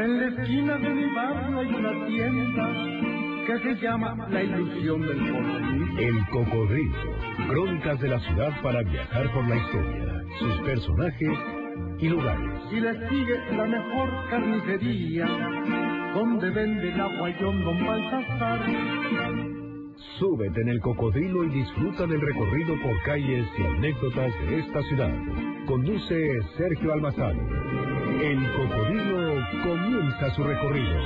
[0.00, 2.72] En la esquina de mi barrio hay una tienda
[3.46, 5.98] que se llama La Ilusión del Cocodrilo.
[5.98, 6.96] El Cocodrilo.
[7.48, 11.38] Crónicas de la ciudad para viajar por la historia, sus personajes
[11.98, 12.62] y lugares.
[12.72, 15.26] Y le sigue la mejor carnicería,
[16.14, 18.60] donde vende el aguayón Don Baltasar.
[20.18, 25.14] Súbete en el cocodrilo y disfruta del recorrido por calles y anécdotas de esta ciudad.
[25.66, 27.38] Conduce Sergio Almazán.
[28.22, 29.29] El cocodrilo
[29.62, 31.00] comienza su recorrido.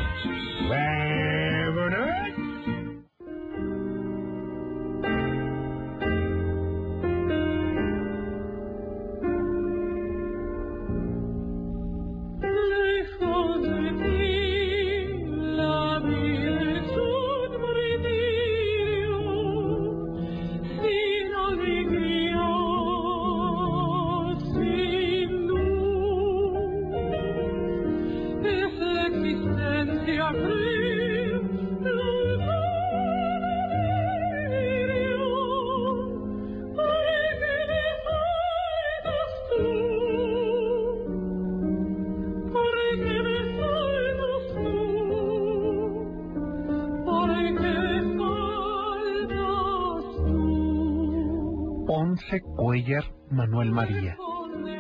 [53.75, 54.17] María,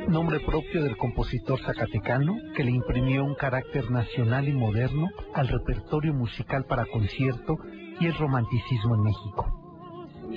[0.09, 6.15] nombre propio del compositor zacatecano que le imprimió un carácter nacional y moderno al repertorio
[6.15, 7.59] musical para concierto
[7.99, 9.61] y el romanticismo en México.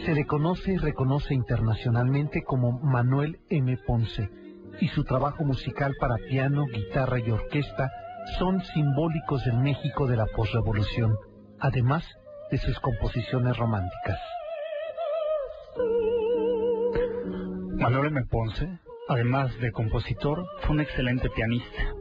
[0.05, 3.77] Se le conoce y reconoce internacionalmente como Manuel M.
[3.85, 4.27] Ponce,
[4.81, 7.91] y su trabajo musical para piano, guitarra y orquesta
[8.39, 11.15] son simbólicos del México de la posrevolución,
[11.59, 12.03] además
[12.49, 14.19] de sus composiciones románticas.
[17.89, 18.25] M.
[18.25, 18.67] Ponce,
[19.07, 21.95] además de compositor, fue un excelente pianista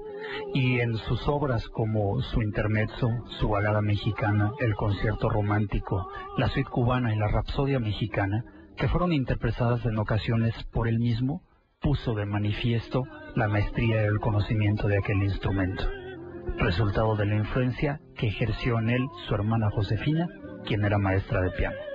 [0.52, 6.68] y en sus obras como su intermezzo, su balada mexicana, el concierto romántico, la suite
[6.68, 8.44] cubana y la rapsodia mexicana,
[8.76, 11.42] que fueron interpretadas en ocasiones por él mismo,
[11.80, 13.04] puso de manifiesto
[13.36, 15.84] la maestría y el conocimiento de aquel instrumento,
[16.58, 20.26] resultado de la influencia que ejerció en él su hermana Josefina,
[20.66, 21.85] quien era maestra de piano.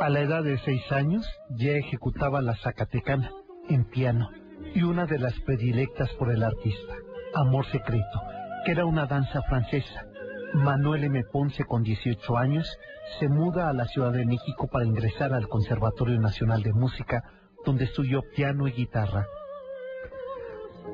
[0.00, 3.32] A la edad de seis años ya ejecutaba la Zacatecana
[3.68, 4.30] en piano
[4.72, 6.94] y una de las predilectas por el artista,
[7.34, 8.22] Amor Secreto,
[8.64, 10.06] que era una danza francesa.
[10.54, 11.24] Manuel M.
[11.32, 12.78] Ponce, con 18 años,
[13.18, 17.24] se muda a la Ciudad de México para ingresar al Conservatorio Nacional de Música,
[17.66, 19.26] donde estudió piano y guitarra.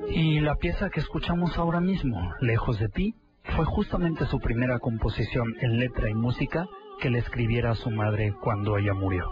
[0.08, 3.14] Y la pieza que escuchamos ahora mismo, Lejos de ti,
[3.54, 6.66] fue justamente su primera composición en letra y música
[7.00, 9.30] que le escribiera a su madre cuando ella murió.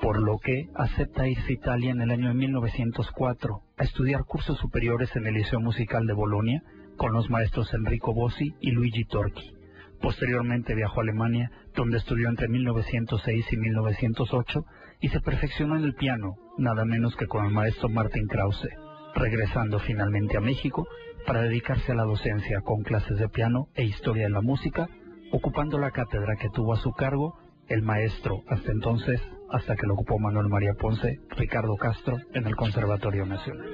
[0.00, 4.58] Por lo que acepta irse a Italia en el año de 1904 a estudiar cursos
[4.58, 6.62] superiores en el Liceo Musical de Bolonia
[6.96, 9.54] con los maestros Enrico Bossi y Luigi Torchi.
[10.00, 14.64] Posteriormente viajó a Alemania, donde estudió entre 1906 y 1908
[15.00, 18.68] y se perfeccionó en el piano, nada menos que con el maestro Martin Krause,
[19.14, 20.86] regresando finalmente a México
[21.26, 24.88] para dedicarse a la docencia con clases de piano e historia de la música,
[25.30, 29.20] ocupando la cátedra que tuvo a su cargo el maestro hasta entonces,
[29.50, 33.66] hasta que lo ocupó Manuel María Ponce, Ricardo Castro, en el Conservatorio Nacional.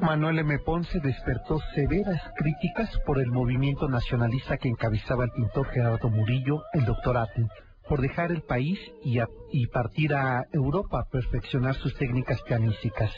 [0.00, 0.58] Manuel M.
[0.60, 6.84] Ponce despertó severas críticas por el movimiento nacionalista que encabezaba el pintor Gerardo Murillo, el
[6.84, 7.48] doctor Atten,
[7.88, 9.18] por dejar el país y,
[9.50, 13.10] y partir a Europa a perfeccionar sus técnicas pianísticas,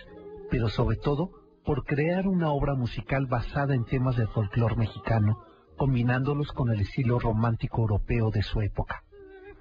[0.50, 1.30] pero sobre todo
[1.64, 5.38] por crear una obra musical basada en temas del folclore mexicano,
[5.80, 9.02] combinándolos con el estilo romántico europeo de su época.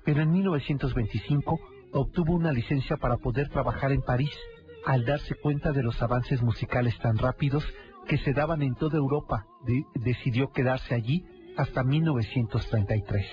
[0.03, 1.57] Pero en 1925
[1.93, 4.29] obtuvo una licencia para poder trabajar en París,
[4.85, 7.63] al darse cuenta de los avances musicales tan rápidos
[8.09, 11.23] que se daban en toda Europa, de- decidió quedarse allí
[11.55, 13.25] hasta 1933.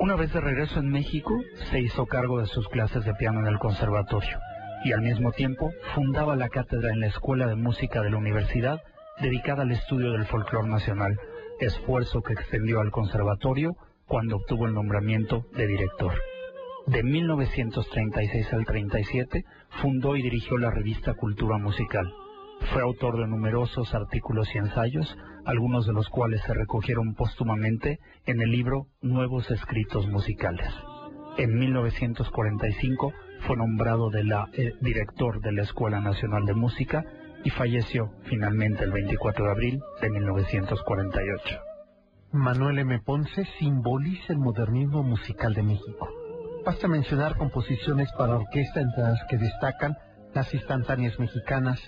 [0.00, 1.32] Una vez de regreso en México,
[1.70, 4.36] se hizo cargo de sus clases de piano en el conservatorio
[4.84, 8.80] y al mismo tiempo fundaba la cátedra en la Escuela de Música de la Universidad
[9.20, 11.18] dedicada al estudio del folclore nacional,
[11.60, 16.12] esfuerzo que extendió al conservatorio cuando obtuvo el nombramiento de director.
[16.86, 19.44] De 1936 al 37
[19.80, 22.12] fundó y dirigió la revista Cultura Musical.
[22.72, 28.40] Fue autor de numerosos artículos y ensayos, algunos de los cuales se recogieron póstumamente en
[28.40, 30.68] el libro Nuevos Escritos Musicales.
[31.36, 33.12] En 1945
[33.46, 37.04] fue nombrado de la, eh, director de la Escuela Nacional de Música
[37.44, 41.60] y falleció finalmente el 24 de abril de 1948.
[42.32, 43.00] Manuel M.
[43.00, 46.08] Ponce simboliza el modernismo musical de México.
[46.64, 49.96] Basta mencionar composiciones para orquesta entre las que destacan
[50.34, 51.80] las instantáneas mexicanas,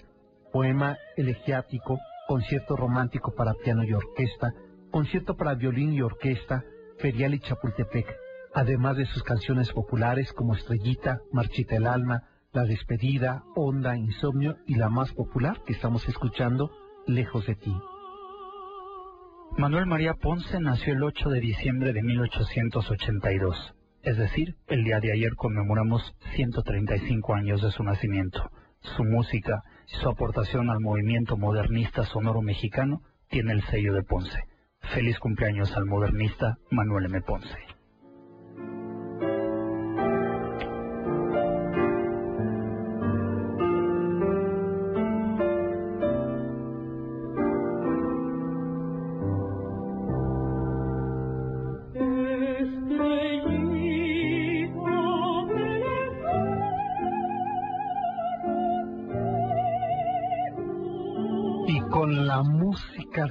[0.52, 4.52] poema elegiático, concierto romántico para piano y orquesta,
[4.90, 6.64] concierto para violín y orquesta,
[6.98, 8.06] Ferial y Chapultepec,
[8.54, 14.74] además de sus canciones populares como Estrellita, Marchita el Alma, La Despedida, Onda, Insomnio y
[14.74, 16.70] la más popular que estamos escuchando,
[17.06, 17.74] Lejos de ti.
[19.56, 25.12] Manuel María Ponce nació el 8 de diciembre de 1882, es decir, el día de
[25.12, 28.50] ayer conmemoramos 135 años de su nacimiento.
[28.82, 33.00] Su música y su aportación al movimiento modernista sonoro mexicano
[33.30, 34.40] tiene el sello de Ponce.
[34.92, 37.22] Feliz cumpleaños al modernista Manuel M.
[37.22, 37.71] Ponce.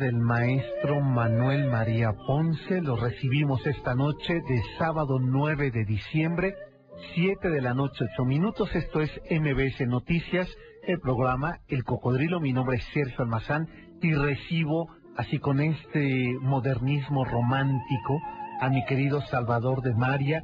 [0.01, 6.55] Del maestro Manuel María Ponce lo recibimos esta noche de sábado 9 de diciembre,
[7.13, 8.75] 7 de la noche, 8 minutos.
[8.75, 10.49] Esto es MBS Noticias,
[10.87, 12.39] el programa El Cocodrilo.
[12.39, 13.67] Mi nombre es Sergio Almazán
[14.01, 18.19] y recibo, así con este modernismo romántico,
[18.59, 20.41] a mi querido Salvador de María,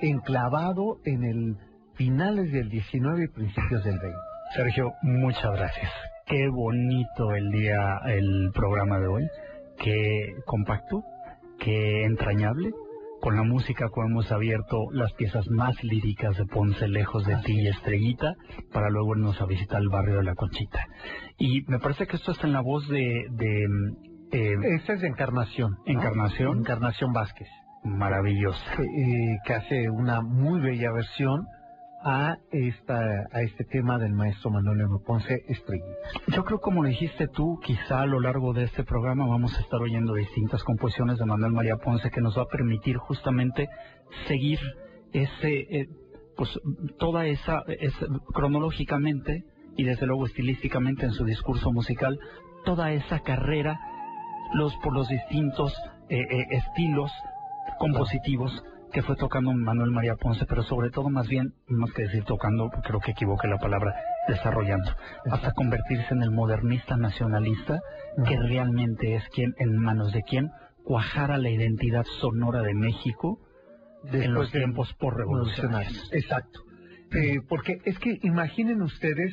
[0.00, 1.56] enclavado en el
[1.94, 4.16] finales del 19 y principios del 20.
[4.54, 6.09] Sergio, muchas gracias.
[6.30, 9.26] Qué bonito el día, el programa de hoy.
[9.76, 11.02] Qué compacto,
[11.58, 12.70] qué entrañable.
[13.20, 17.60] Con la música como hemos abierto las piezas más líricas de Ponce, Lejos de ti
[17.60, 18.34] y Estrellita,
[18.72, 20.86] para luego irnos a visitar el barrio de La Conchita.
[21.36, 23.24] Y me parece que esto está en la voz de...
[23.32, 23.64] de
[24.30, 25.78] eh, Esta es de Encarnación.
[25.84, 26.58] Encarnación.
[26.58, 27.48] Encarnación Vázquez.
[27.82, 28.76] maravillosa.
[28.76, 31.44] que, eh, que hace una muy bella versión
[32.02, 32.98] a esta
[33.32, 34.98] a este tema del maestro Manuel M.
[35.06, 35.86] Ponce Estrellita.
[36.34, 39.80] Yo creo, como dijiste tú, quizá a lo largo de este programa vamos a estar
[39.80, 43.68] oyendo distintas composiciones de Manuel María Ponce que nos va a permitir justamente
[44.28, 44.58] seguir
[45.12, 45.88] ese, eh,
[46.36, 46.50] pues
[46.98, 49.44] toda esa, esa- cronológicamente
[49.76, 52.18] y desde luego estilísticamente en su discurso musical,
[52.64, 53.78] toda esa carrera
[54.54, 55.72] los por los distintos
[56.08, 57.10] eh, eh, estilos
[57.78, 58.52] compositivos
[58.92, 62.70] que fue tocando Manuel María Ponce, pero sobre todo más bien, más que decir tocando,
[62.84, 63.94] creo que equivoqué la palabra,
[64.28, 64.90] desarrollando,
[65.30, 67.80] hasta convertirse en el modernista nacionalista
[68.26, 70.50] que realmente es quien, en manos de quien,
[70.84, 73.38] cuajara la identidad sonora de México
[74.04, 75.92] en los Después de- tiempos revolucionarios.
[76.08, 76.12] postrevolucionarios.
[76.12, 76.60] Exacto.
[77.12, 79.32] Eh, porque es que imaginen ustedes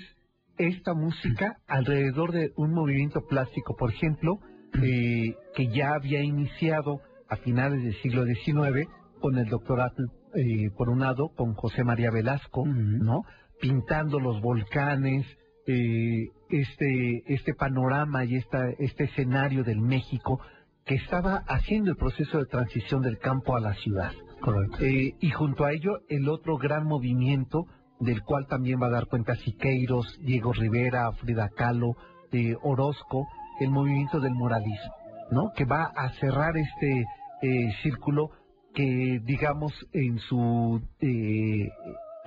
[0.57, 4.39] esta música alrededor de un movimiento plástico, por ejemplo,
[4.83, 8.87] eh, que ya había iniciado a finales del siglo XIX
[9.19, 10.03] con el doctorato,
[10.35, 12.65] eh, por un lado, con José María Velasco.
[12.65, 13.23] ¿no?
[13.59, 15.25] Pintando los volcanes,
[15.69, 20.39] eh, este, este panorama y esta, este escenario del México
[20.85, 24.13] que estaba haciendo el proceso de transición del campo a la ciudad.
[24.39, 24.77] Correcto.
[24.79, 27.65] Eh, y junto a ello, el otro gran movimiento,
[27.99, 31.97] del cual también va a dar cuenta Siqueiros, Diego Rivera, Frida Kahlo,
[32.31, 33.27] eh, Orozco,
[33.59, 34.93] el movimiento del moralismo,
[35.31, 35.51] ¿no?
[35.53, 37.03] Que va a cerrar este
[37.83, 38.31] círculo
[38.77, 41.67] que, digamos, en su eh,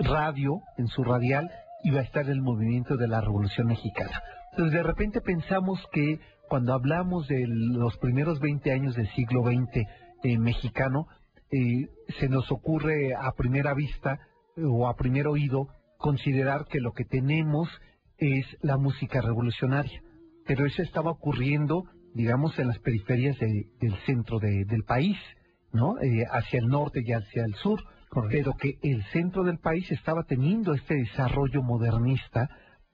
[0.01, 1.49] radio, en su radial,
[1.85, 4.21] iba a estar el movimiento de la Revolución Mexicana.
[4.51, 6.19] Entonces, de repente pensamos que
[6.49, 9.87] cuando hablamos de los primeros 20 años del siglo XX
[10.25, 11.07] eh, mexicano,
[11.53, 11.87] eh,
[12.19, 14.19] se nos ocurre a primera vista
[14.57, 17.69] eh, o a primer oído considerar que lo que tenemos
[18.19, 20.03] es la música revolucionaria.
[20.49, 25.17] Pero eso estaba ocurriendo, digamos, en las periferias de- del centro de- del país,
[25.73, 25.99] ¿no?
[26.01, 27.81] Eh, hacia el norte y hacia el sur.
[28.29, 32.49] Pero que el centro del país estaba teniendo este desarrollo modernista,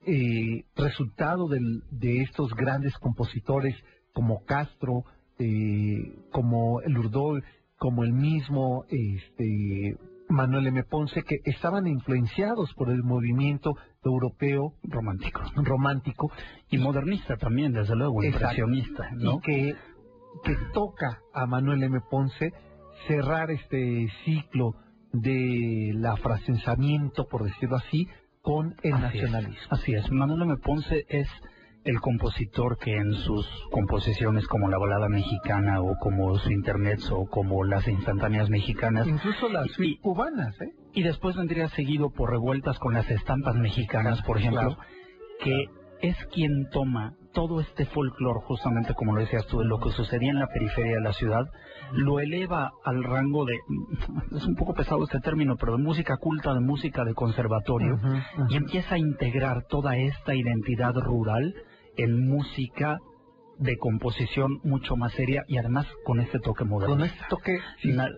[0.05, 3.75] eh, resultado del- de estos grandes compositores
[4.13, 5.03] como Castro,
[5.39, 7.43] eh, como el Urdol,
[7.77, 9.95] como el mismo este,
[10.29, 10.83] Manuel M.
[10.83, 13.71] Ponce, que estaban influenciados por el movimiento
[14.03, 15.41] europeo Romántico.
[15.55, 16.31] romántico
[16.69, 19.37] Y modernista también, desde luego, impresionista, ¿no?
[19.37, 19.75] y que,
[20.43, 21.99] que toca a Manuel M.
[22.09, 22.53] Ponce
[23.07, 24.73] cerrar este ciclo
[25.13, 28.07] del afrancesamiento, por decirlo así,
[28.41, 29.67] con el Así es, nacionalismo.
[29.69, 30.11] así es.
[30.11, 30.57] Manuel M.
[30.57, 31.27] Ponce es
[31.83, 37.25] el compositor que en sus composiciones como la balada mexicana o como su internet o
[37.27, 40.71] como las instantáneas mexicanas Incluso las Y- cubanas, ¿eh?
[40.93, 44.77] y después vendría seguido por revueltas con las estampas mexicanas, por ejemplo, Claro.
[45.43, 45.65] que
[46.01, 50.31] es quien toma todo este folclore, justamente como lo decías tú, de lo que sucedía
[50.31, 51.45] en la periferia de la ciudad,
[51.91, 53.59] lo eleva al rango de,
[54.35, 57.99] es un poco pesado este término, pero de música culta, de música de conservatorio,
[58.49, 61.53] y empieza a integrar toda esta identidad rural
[61.95, 62.97] en música
[63.59, 66.95] de composición mucho más seria y además con este toque moderno.
[66.95, 67.59] Con este toque,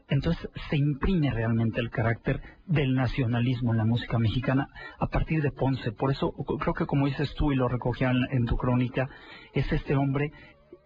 [0.09, 4.67] Entonces se imprime realmente el carácter del nacionalismo en la música mexicana
[4.99, 5.91] a partir de Ponce.
[5.91, 9.09] Por eso creo que como dices tú y lo recogían en tu crónica,
[9.53, 10.31] es este hombre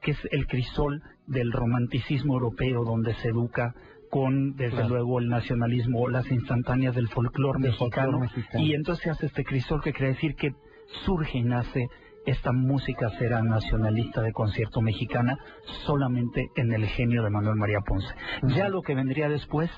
[0.02, 3.74] que es el crisol del romanticismo europeo donde se educa
[4.14, 9.26] con, desde luego, el nacionalismo, las instantáneas del folclore mexicano, mexicano, y entonces se hace
[9.26, 10.54] este crisol que quiere decir que
[11.04, 11.88] surge y nace
[12.26, 15.38] esta música será nacionalista de concierto mexicana
[15.86, 18.08] solamente en el genio de Manuel María Ponce.
[18.56, 19.70] Ya lo que vendría después,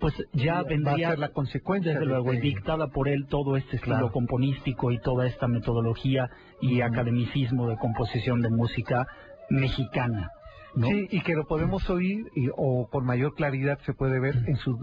[0.00, 4.12] pues ya vendría a ser la consecuencia desde luego dictada por él todo este estilo
[4.12, 6.28] componístico y toda esta metodología
[6.60, 9.06] y academicismo de composición de música
[9.50, 10.30] mexicana.
[10.76, 14.76] Sí, y que lo podemos oír o con mayor claridad se puede ver en sus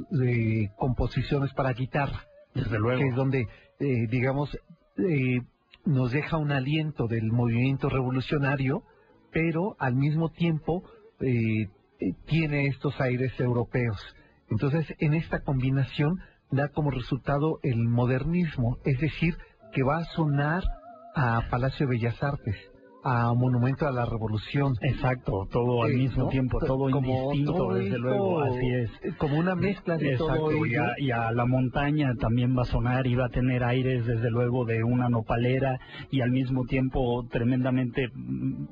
[0.78, 2.24] composiciones para guitarra.
[2.54, 3.00] Desde luego.
[3.02, 3.48] Que es donde,
[3.80, 4.58] eh, digamos,
[4.98, 5.42] eh,
[5.86, 8.84] nos deja un aliento del movimiento revolucionario,
[9.32, 10.84] pero al mismo tiempo
[11.20, 11.68] eh,
[12.26, 13.98] tiene estos aires europeos.
[14.50, 16.20] Entonces, en esta combinación
[16.52, 19.38] da como resultado el modernismo, es decir,
[19.74, 20.64] que va a sonar
[21.16, 22.56] a Palacio de Bellas Artes,
[23.04, 24.74] a Monumento a la Revolución.
[24.82, 28.92] Exacto, todo al mismo tiempo, todo indistinto, desde luego, así es.
[29.18, 30.52] Como una mezcla de todo
[30.98, 34.66] y a, la montaña también va a sonar y va a tener aires, desde luego,
[34.66, 35.80] de una nopalera
[36.12, 38.10] y al mismo tiempo tremendamente,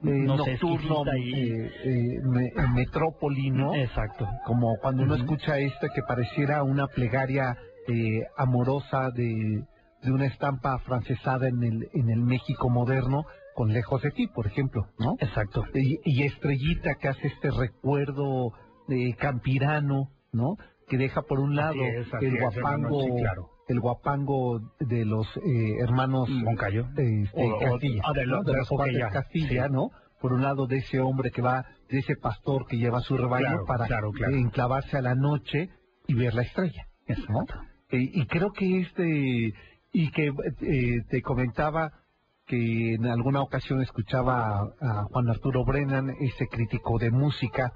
[0.01, 1.51] no nocturno, sé, y...
[1.51, 2.21] Eh, eh,
[2.73, 3.73] metrópoli, ¿no?
[3.75, 4.27] Exacto.
[4.45, 7.57] Como cuando uno escucha esto que pareciera una plegaria
[7.87, 9.63] eh, amorosa de,
[10.03, 13.25] de una estampa francesada en el, en el México moderno,
[13.59, 15.17] con Lejos de ti, por ejemplo, ¿no?
[15.19, 15.65] Exacto.
[15.73, 18.53] Y, Estrellita que hace este recuerdo
[18.87, 20.55] de campirano, ¿no?
[20.87, 21.73] Que deja por un lado
[22.21, 23.01] el guapango,
[23.67, 28.69] el guapango de los eh, hermanos Moncayo, este, Castilla, de, los
[29.11, 29.89] Castilla, ¿no?
[30.21, 33.65] Por un lado de ese hombre que va, de ese pastor que lleva su rebaño
[33.67, 33.87] para
[34.31, 35.69] enclavarse a la noche
[36.07, 36.87] y ver la estrella,
[37.27, 37.43] ¿no?
[37.91, 39.53] y creo que este
[39.91, 40.27] y que
[40.61, 41.91] eh, te comentaba
[42.49, 47.73] que en alguna ocasión escuchaba a, Juan Arturo Brennan, ese crítico de música,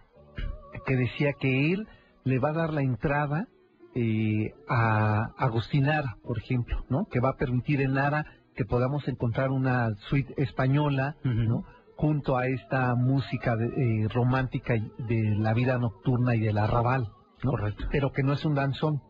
[0.86, 1.88] que decía que él
[2.24, 3.48] le va a dar la entrada
[3.94, 7.06] eh, a Agustín Lara, por ejemplo, ¿no?
[7.06, 8.25] Que va a permitir en Lara
[8.56, 11.65] que podamos encontrar una suite española, ¿no?
[11.96, 17.10] Junto a esta música eh, romántica de la vida nocturna y del arrabal,
[17.44, 17.51] ¿no?
[17.51, 17.86] Correcto.
[17.92, 19.03] Pero que no es un danzón,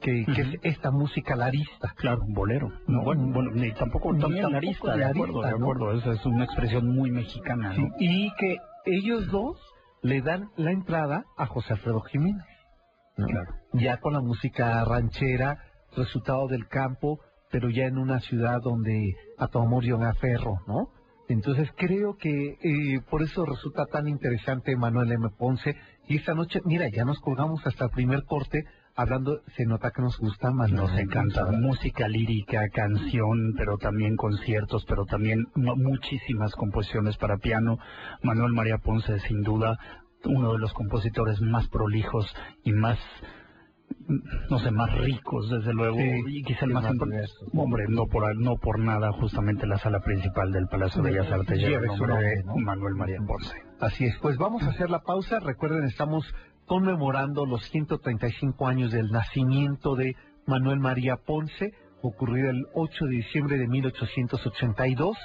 [0.00, 1.94] que, es esta música larista.
[1.96, 2.70] Claro, bolero.
[2.86, 5.92] No, bueno, bueno ni tampoco también larista, de acuerdo, de acuerdo.
[5.92, 7.74] Esa es una expresión muy mexicana.
[7.98, 9.58] y que ellos dos
[10.02, 12.44] le dan la entrada a José Alfredo Jiménez.
[13.16, 13.54] Claro.
[13.72, 15.58] Ya con la música ranchera,
[15.96, 20.60] resultado del campo, pero ya en una ciudad donde a tu amor yo me aferro,
[20.66, 20.88] ¿no?
[21.28, 22.30] Entonces creo que
[22.62, 25.28] eh, por eso resulta tan interesante Manuel M.
[25.38, 25.76] Ponce.
[26.08, 28.64] Y esta noche, mira, ya nos colgamos hasta el primer corte
[28.94, 30.70] hablando, se nota que nos gusta más.
[30.70, 37.78] Nos encanta música lírica, canción, pero también conciertos, pero también muchísimas composiciones para piano.
[38.22, 39.78] Manuel María Ponce, sin duda,
[40.24, 42.26] uno de los compositores más prolijos
[42.64, 42.98] y más
[44.48, 46.84] no sé, más ricos, desde luego, y quizá el más,
[47.52, 51.58] hombre, no por no por nada, justamente la sala principal del Palacio de Bellas Artes
[51.58, 53.54] lleva el nombre de Manuel María Ponce.
[53.80, 55.40] Así es, pues vamos a hacer la pausa.
[55.40, 56.24] Recuerden, estamos
[56.72, 63.58] conmemorando los 135 años del nacimiento de Manuel María Ponce, ocurrido el 8 de diciembre
[63.58, 65.18] de 1882.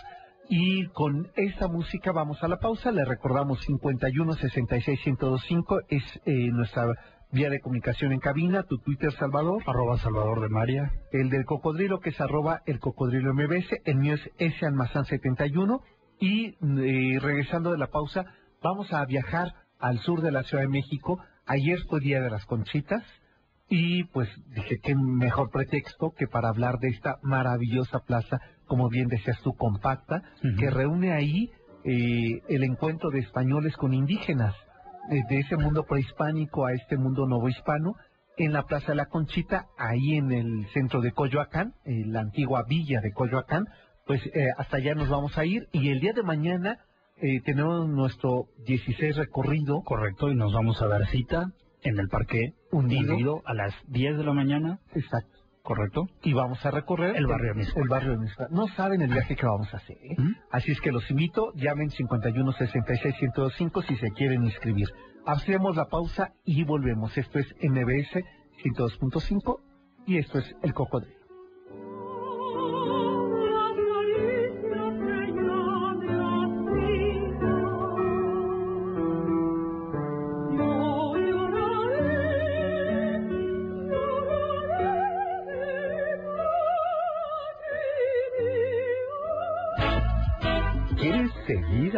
[0.50, 2.92] Y con esta música vamos a la pausa.
[2.92, 6.88] Le recordamos 51 66 1025 es eh, nuestra
[7.32, 8.64] vía de comunicación en cabina.
[8.64, 9.64] Tu Twitter, Salvador.
[9.68, 10.92] Arroba Salvador de María.
[11.14, 13.70] El del cocodrilo, que es arroba el cocodrilo MBS.
[13.86, 15.82] El mío es S Almazán 71.
[16.20, 18.26] Y eh, regresando de la pausa,
[18.62, 21.22] vamos a viajar al sur de la Ciudad de México.
[21.48, 23.04] Ayer fue Día de las Conchitas
[23.70, 29.08] y pues dije qué mejor pretexto que para hablar de esta maravillosa plaza, como bien
[29.08, 30.24] decías tú, compacta,
[30.60, 31.50] que reúne ahí
[31.84, 34.56] eh, el encuentro de españoles con indígenas,
[35.10, 37.96] eh, de ese mundo prehispánico a este mundo novohispano,
[38.38, 42.64] en la Plaza de la Conchita, ahí en el centro de Coyoacán, en la antigua
[42.68, 43.66] villa de Coyoacán,
[44.06, 46.78] pues eh, hasta allá nos vamos a ir y el día de mañana
[47.22, 49.82] eh, tenemos nuestro 16 recorrido.
[49.84, 54.24] Correcto, y nos vamos a dar cita en el parque hundido, a las 10 de
[54.24, 54.80] la mañana.
[54.94, 55.38] Exacto.
[55.64, 56.08] Correcto.
[56.24, 59.46] Y vamos a recorrer el barrio de El barrio de No saben el viaje que
[59.46, 59.98] vamos a hacer.
[59.98, 60.16] ¿eh?
[60.50, 64.88] Así es que los invito, llamen 51 66 105 si se quieren inscribir.
[65.26, 67.18] Hacemos la pausa y volvemos.
[67.18, 68.24] Esto es MBS
[68.64, 69.60] 102.5
[70.06, 71.18] y esto es El Cocodrilo.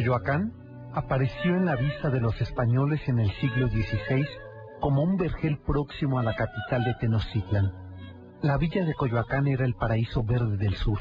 [0.00, 0.54] Coyoacán
[0.94, 4.24] apareció en la vista de los españoles en el siglo XVI
[4.80, 7.70] como un vergel próximo a la capital de Tenochtitlan.
[8.40, 11.00] La villa de Coyoacán era el paraíso verde del sur,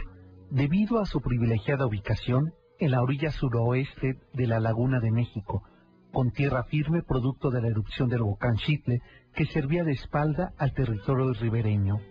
[0.51, 5.63] debido a su privilegiada ubicación en la orilla suroeste de la Laguna de México,
[6.11, 8.99] con tierra firme producto de la erupción del volcán Chitle
[9.33, 12.01] que servía de espalda al territorio ribereño.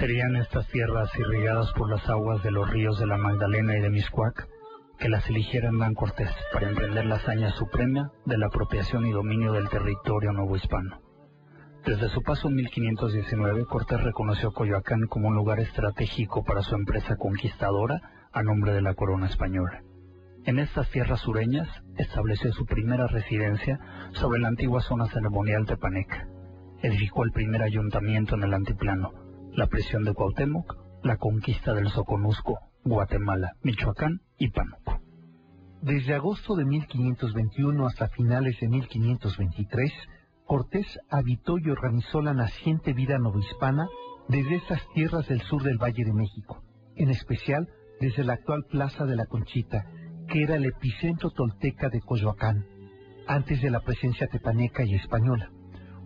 [0.00, 3.90] Serían estas tierras irrigadas por las aguas de los ríos de la Magdalena y de
[3.90, 4.48] Miscuac
[5.00, 9.52] que las eligiera Hernán Cortés para emprender la hazaña suprema de la apropiación y dominio
[9.52, 11.00] del territorio novohispano.
[11.86, 17.16] Desde su paso en 1519, Cortés reconoció Coyoacán como un lugar estratégico para su empresa
[17.16, 19.82] conquistadora a nombre de la corona española.
[20.44, 23.78] En estas tierras sureñas estableció su primera residencia
[24.12, 26.28] sobre la antigua zona ceremonial tepaneca.
[26.82, 29.12] Edificó el primer ayuntamiento en el antiplano,
[29.52, 34.89] la prisión de Cuauhtémoc, la conquista del Soconusco, Guatemala, Michoacán y Pánuco.
[35.82, 39.90] Desde agosto de 1521 hasta finales de 1523,
[40.44, 43.88] Cortés habitó y organizó la naciente vida novohispana
[44.28, 46.62] desde estas tierras del sur del Valle de México,
[46.96, 47.66] en especial
[47.98, 49.86] desde la actual Plaza de la Conchita,
[50.28, 52.66] que era el epicentro tolteca de Coyoacán,
[53.26, 55.50] antes de la presencia tepaneca y española.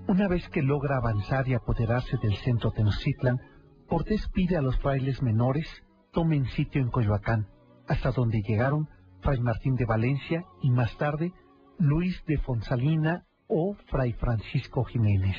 [0.07, 3.41] Una vez que logra avanzar y apoderarse del centro Tenochtitlan,
[3.89, 5.67] Cortés pide a los frailes menores
[6.13, 7.49] tomen sitio en Coyoacán,
[7.89, 8.89] hasta donde llegaron
[9.25, 11.33] Fray Martín de Valencia y más tarde
[11.79, 15.37] Luis de Fonsalina o Fray Francisco Jiménez.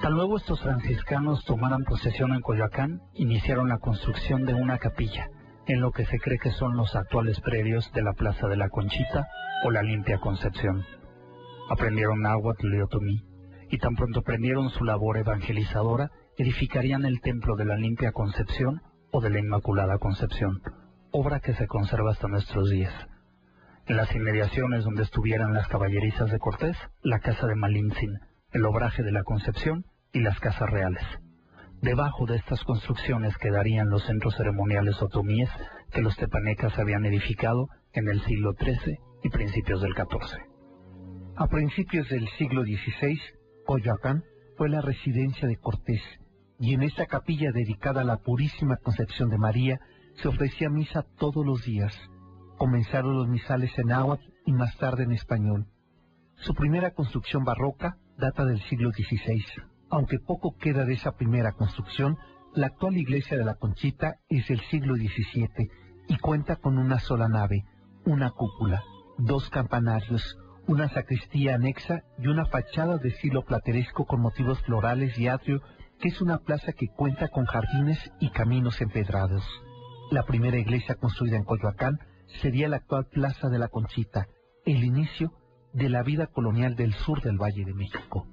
[0.00, 5.28] Tan luego estos franciscanos tomaran posesión en Coyoacán, iniciaron la construcción de una capilla,
[5.66, 8.68] en lo que se cree que son los actuales predios de la Plaza de la
[8.68, 9.26] Conchita
[9.64, 10.84] o la Limpia Concepción.
[11.68, 13.24] Aprendieron náhuatl y
[13.70, 19.20] y tan pronto aprendieron su labor evangelizadora, edificarían el templo de la Limpia Concepción o
[19.20, 20.62] de la Inmaculada Concepción,
[21.10, 22.92] obra que se conserva hasta nuestros días.
[23.86, 28.20] En las inmediaciones donde estuvieran las caballerizas de Cortés, la casa de Malintzin,
[28.52, 31.04] el obraje de la Concepción y las casas reales.
[31.80, 35.48] Debajo de estas construcciones quedarían los centros ceremoniales otomíes
[35.92, 40.42] que los tepanecas habían edificado en el siglo XIII y principios del XIV.
[41.36, 43.18] A principios del siglo XVI,
[43.64, 44.24] Coyoacán
[44.56, 46.02] fue la residencia de Cortés,
[46.58, 49.78] y en esta capilla dedicada a la Purísima Concepción de María
[50.20, 51.94] se ofrecía misa todos los días.
[52.56, 55.66] Comenzaron los misales en náhuatl y más tarde en español.
[56.36, 59.44] Su primera construcción barroca data del siglo XVI.
[59.90, 62.18] Aunque poco queda de esa primera construcción,
[62.54, 65.70] la actual iglesia de la Conchita es del siglo XVII
[66.08, 67.64] y cuenta con una sola nave,
[68.04, 68.82] una cúpula,
[69.18, 75.28] dos campanarios, una sacristía anexa y una fachada de estilo plateresco con motivos florales y
[75.28, 75.62] atrio,
[76.00, 79.44] que es una plaza que cuenta con jardines y caminos empedrados.
[80.10, 81.98] La primera iglesia construida en Coyoacán
[82.40, 84.26] sería la actual Plaza de la Conchita,
[84.64, 85.32] el inicio
[85.74, 88.26] de la vida colonial del sur del Valle de México.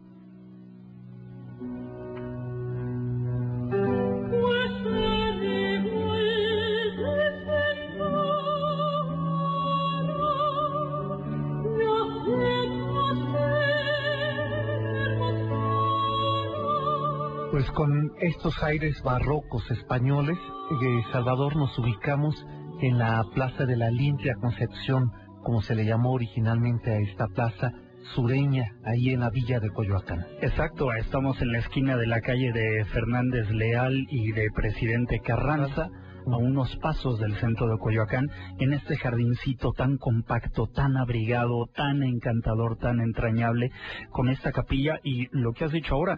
[17.51, 20.37] Pues con estos aires barrocos españoles,
[20.71, 22.35] eh, Salvador nos ubicamos
[22.81, 25.11] en la Plaza de la Limpia Concepción,
[25.43, 27.71] como se le llamó originalmente a esta plaza
[28.15, 30.25] sureña, ahí en la villa de Coyoacán.
[30.41, 35.89] Exacto, estamos en la esquina de la calle de Fernández Leal y de Presidente Carranza,
[36.27, 38.27] a unos pasos del centro de Coyoacán,
[38.59, 43.71] en este jardincito tan compacto, tan abrigado, tan encantador, tan entrañable,
[44.09, 46.17] con esta capilla y lo que has dicho ahora,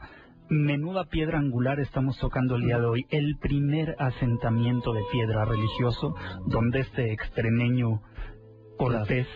[0.49, 3.05] menuda piedra angular estamos tocando el día de hoy.
[3.09, 6.15] El primer asentamiento de piedra religioso
[6.47, 8.01] donde este extremeño
[8.77, 9.27] Cortés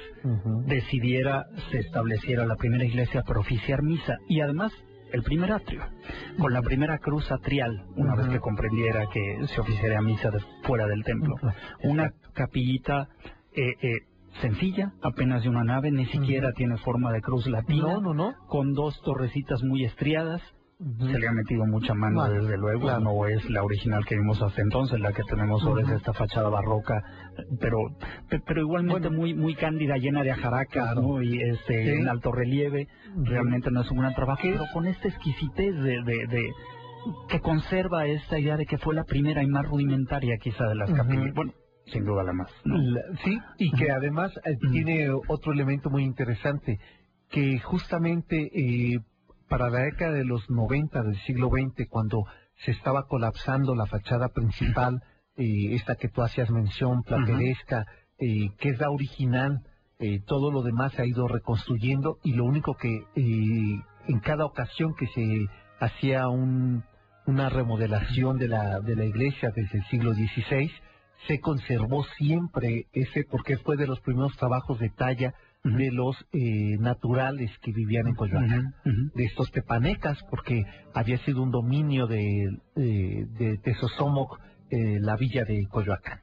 [0.67, 4.71] decidiera, se estableciera la primera iglesia para oficiar misa y además
[5.12, 5.82] el primer atrio,
[6.38, 10.86] con la primera cruz atrial, una vez que comprendiera que se oficiaría misa de- fuera
[10.88, 11.36] del templo.
[11.84, 13.10] Una capillita
[13.54, 13.89] eh, eh,
[14.41, 18.34] sencilla, apenas de una nave, ni siquiera tiene forma de cruz latina, No, no, no.
[18.47, 20.41] con dos torrecitas muy estriadas.
[20.82, 22.82] Se le ha metido mucha mano, Bueno, desde luego.
[22.82, 23.02] claro.
[23.02, 26.50] No es la original que vimos hasta entonces, la que tenemos ahora es esta fachada
[26.50, 27.04] barroca,
[27.60, 27.78] pero
[28.30, 29.17] pe- pero igualmente Bueno.
[29.17, 31.02] muy muy cándida, llena de ajaracas, Claro.
[31.02, 31.22] ¿no?
[31.22, 31.89] Y este, Sí.
[32.02, 32.88] en alto relieve.
[33.24, 34.52] Realmente no es un gran trabajo, ¿Qué?
[34.54, 36.52] pero con esta exquisitez de, de, de-
[37.30, 40.91] que conserva esta idea de que fue la primera y más rudimentaria quizá de las
[40.91, 41.34] capillas.
[41.36, 41.52] Bueno,
[41.86, 42.50] sin duda la más.
[42.65, 42.76] ¿no?
[42.78, 46.80] La- sí, y que además eh, tiene otro elemento muy interesante,
[47.30, 49.00] que justamente eh,
[49.52, 52.24] para la década de los 90 del siglo XX, cuando
[52.64, 55.04] se estaba colapsando la fachada principal,
[55.36, 57.86] eh, esta que tú hacías mención, plateresca,
[58.18, 59.60] eh, que es la original,
[60.00, 64.96] eh, todo lo demás se ha ido reconstruyendo y lo único que en cada ocasión
[64.96, 65.46] que se
[65.82, 66.86] hacía un,
[67.26, 70.72] una remodelación de la, de la iglesia desde el siglo XVI,
[71.28, 76.78] se conservó siempre ese, porque fue de los primeros trabajos de talla De los eh,
[76.80, 83.28] naturales que vivían en Coyoacán, de estos tepanecas, porque había sido un dominio de, de,
[83.38, 84.39] de Tezosomoc,
[84.71, 86.21] eh, la villa de Coyoacán.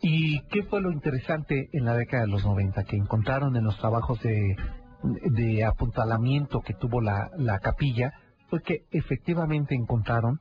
[0.00, 2.84] ¿Y qué fue lo interesante en la década de los 90?
[2.84, 4.56] Que encontraron en los trabajos de,
[5.02, 8.12] de apuntalamiento que tuvo la, la capilla,
[8.48, 10.38] fue que efectivamente encontraron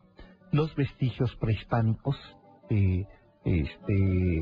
[0.52, 2.16] los vestigios prehispánicos,
[2.70, 3.04] eh,
[3.44, 4.42] este,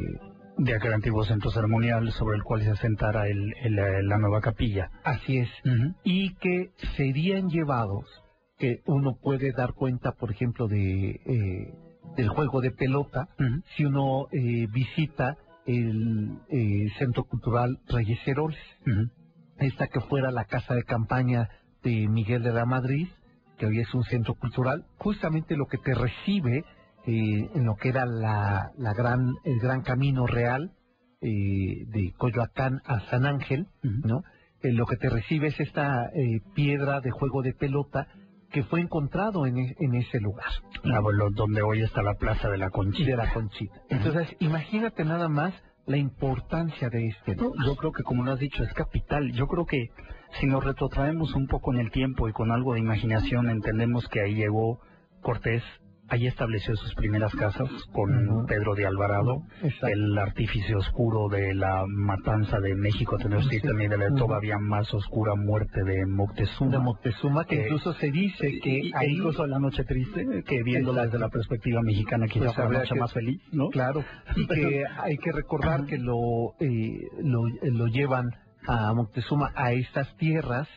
[0.58, 4.40] De aquel antiguo centro ceremonial sobre el cual se asentara el, el, eh, la nueva
[4.40, 4.92] capilla.
[5.04, 5.50] así es,
[6.04, 8.06] y que serían llevados,
[8.58, 11.74] que uno puede dar cuenta, por ejemplo, de eh,
[12.16, 13.28] del juego de pelota,
[13.76, 18.60] si uno eh, visita el eh, Centro Cultural Reyes Heroles,
[19.58, 21.50] esta que fuera la casa de campaña
[21.84, 23.08] de Miguel de la Madrid,
[23.58, 26.66] que hoy es un centro cultural, justamente lo que te recibe
[27.06, 30.72] eh, en lo que era la, la gran, el gran camino real
[31.22, 33.68] eh, de Coyoacán a San Ángel.
[33.84, 34.22] ¿no?
[34.62, 38.08] Eh, lo que te recibe es esta eh, piedra de juego de pelota
[38.52, 40.46] que fue encontrado en, e- en ese lugar
[41.34, 43.10] donde hoy está la plaza de la Conchita.
[43.10, 43.74] de la Conchita.
[43.90, 45.54] Entonces, imagínate nada más
[45.86, 47.66] la importancia de este No, lugar.
[47.66, 49.32] Yo creo que, como lo has dicho, es capital.
[49.34, 49.88] Yo creo que
[50.40, 54.22] si nos retrotraemos un poco en el tiempo y con algo de imaginación, entendemos que
[54.22, 54.80] ahí llegó
[55.22, 55.64] Cortés,
[56.14, 58.46] ahí estableció sus primeras casas con.
[58.48, 59.88] Pedro de Alvarado, Exacto.
[59.88, 65.34] el artífice oscuro de la matanza de México Tenochtitlan y de la todavía más oscura
[65.36, 66.72] muerte de Moctezuma.
[66.72, 70.64] de Moctezuma, que Eh, incluso se dice que Y- ahí, incluso la noche triste, que
[70.64, 73.70] viéndola desde la perspectiva mexicana quizá Pues la noche que- más feliz, ¿no?
[73.70, 74.04] claro,
[74.36, 78.30] y que hay que recordar que lo, eh, lo, lo llevan
[78.68, 80.68] a Moctezuma a estas tierras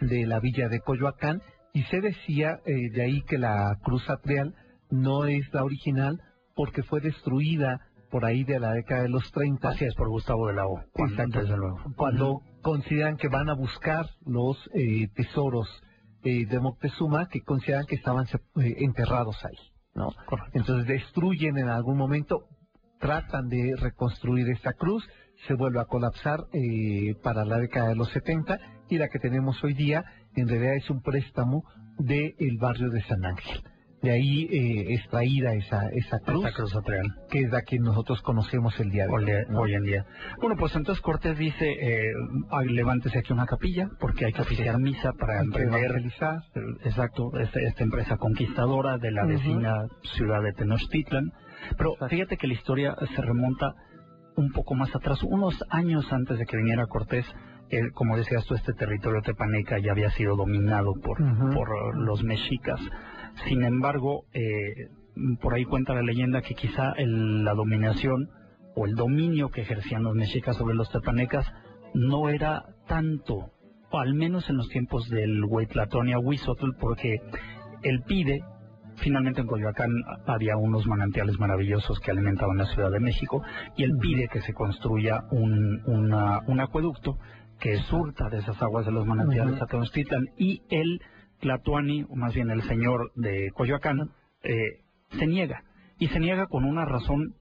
[0.00, 1.40] de la villa de Coyoacán
[1.72, 4.54] y se decía eh, de ahí que la cruz atrial
[4.92, 6.20] no es la original
[6.54, 10.46] porque fue destruida por ahí de la década de los 30 Así es, por Gustavo
[10.48, 11.78] de la O, cuando- desde luego.
[11.96, 15.66] cuando consideran que van a buscar los eh, tesoros
[16.24, 18.26] eh, de Moctezuma que consideran que estaban
[18.60, 19.56] eh, enterrados ahí,
[19.94, 20.10] ¿no?
[20.26, 20.50] Correcto.
[20.58, 22.44] Entonces destruyen en algún momento,
[23.00, 25.04] tratan de reconstruir esta cruz,
[25.48, 28.58] se vuelve a colapsar eh, para la década de los 70
[28.90, 30.04] y la que tenemos hoy día
[30.36, 31.64] en realidad es un préstamo
[31.98, 33.62] del barrio de San Ángel.
[34.02, 36.72] De ahí eh, extraída esa, esa cruz, Esta cruz
[37.30, 39.24] que es la que nosotros conocemos el día de hoy.
[39.24, 39.60] hoy, ¿no?
[39.60, 40.04] hoy en día.
[40.40, 42.12] Bueno, pues entonces Cortés dice, eh,
[42.66, 45.92] levántese aquí una capilla, porque hay que oficiar misa para emprender,
[46.84, 49.74] exacto, este- esta empresa conquistadora de la vecina
[50.16, 51.30] ciudad de Tenochtitlan.
[51.76, 52.08] Pero Exacto.
[52.08, 53.72] fíjate que la historia se remonta
[54.34, 57.24] un poco más atrás, unos años antes de que viniera Cortés,
[57.70, 61.18] eh, como decías tú, este territorio tepaneca ya había sido dominado por,
[61.54, 62.80] por los mexicas.
[63.48, 64.88] Sin embargo, eh,
[65.40, 68.28] por ahí cuenta la leyenda que quizá el- la dominación
[68.74, 71.46] o el dominio que ejercían los mexicas sobre los tepanecas
[71.94, 73.50] no era tanto,
[73.90, 77.20] o al menos en los tiempos del Huitlatón y Ahuizotl, porque
[77.82, 78.40] el PIDE,
[78.96, 79.90] finalmente en Coyoacán
[80.26, 83.42] había unos manantiales maravillosos que alimentaban la Ciudad de México,
[83.76, 87.18] y el pide que se construya un, una- un acueducto
[87.60, 89.64] que surta de esas aguas de los manantiales Ujú.
[89.64, 91.00] a Tenochtitlan, y el
[91.42, 94.10] Tlatuani, o más bien el señor de Coyoacán,
[94.44, 94.80] eh,
[95.18, 95.64] se niega.
[95.98, 97.34] Y se niega con una razón,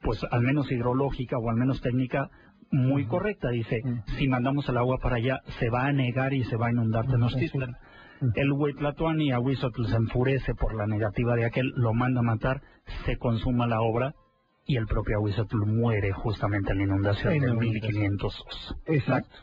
[0.00, 2.30] pues al menos hidrológica o al menos técnica,
[2.70, 3.50] muy correcta.
[3.50, 3.82] Dice,
[4.16, 7.06] si mandamos el agua para allá, se va a negar y se va a inundar
[7.06, 7.76] Tenochtitlan.
[8.34, 12.62] El Huitlatuani Ahuizotl se enfurece por la negativa de aquel, lo manda a matar,
[13.04, 14.14] se consuma la obra
[14.66, 17.58] y el propio Ahuizotl muere justamente en la inundación inundación.
[17.58, 18.76] 1502.
[18.86, 19.36] Exacto.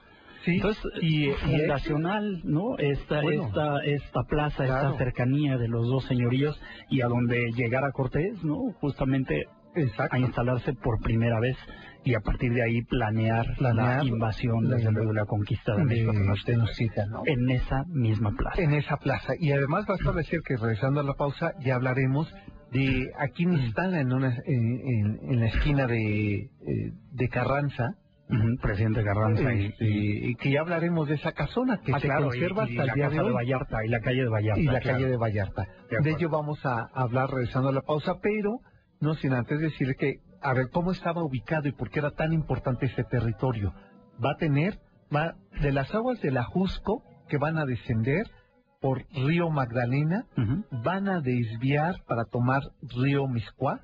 [0.45, 0.55] Sí.
[0.55, 2.77] Entonces, y, fundacional, ¿no?
[2.77, 3.47] Esta, Bueno.
[3.47, 4.87] esta, esta plaza, Claro.
[4.91, 8.71] esta cercanía de los dos señoríos y a donde llegara Cortés, ¿no?
[8.79, 10.15] Justamente exacto.
[10.15, 11.57] a instalarse por primera vez
[12.03, 15.85] y a partir de ahí planear, Planear la invasión, desde luego la conquista de de
[15.85, 17.21] México Tenochtitlan, Tenochtitlan, ¿no?
[17.25, 18.61] en esa misma plaza.
[18.61, 19.33] en esa plaza.
[19.39, 22.31] Y además basta decir que regresando a la pausa ya hablaremos
[22.71, 26.47] de aquí nos instala en, una, en, en- en la esquina de, eh,
[27.13, 27.95] de Carranza,
[28.61, 32.25] Presidente Carranza y, y- y que ya hablaremos de esa casona que ah, se claro,
[32.29, 33.33] conserva hasta el la día casa de de, hoy.
[33.33, 34.61] Vallarta y la calle de Vallarta.
[34.61, 34.97] y la claro.
[34.97, 35.67] calle de Vallarta.
[35.91, 38.59] De De, ello vamos a hablar regresando a la pausa, pero
[38.99, 42.33] no sin antes decir que, a ver, cómo estaba ubicado y por qué era tan
[42.33, 43.73] importante este territorio.
[44.23, 44.79] Va a tener,
[45.15, 48.25] va de las aguas del Ajusco que van a descender
[48.81, 50.25] por Río Magdalena,
[50.83, 53.81] van a desviar para tomar Río Miscuá.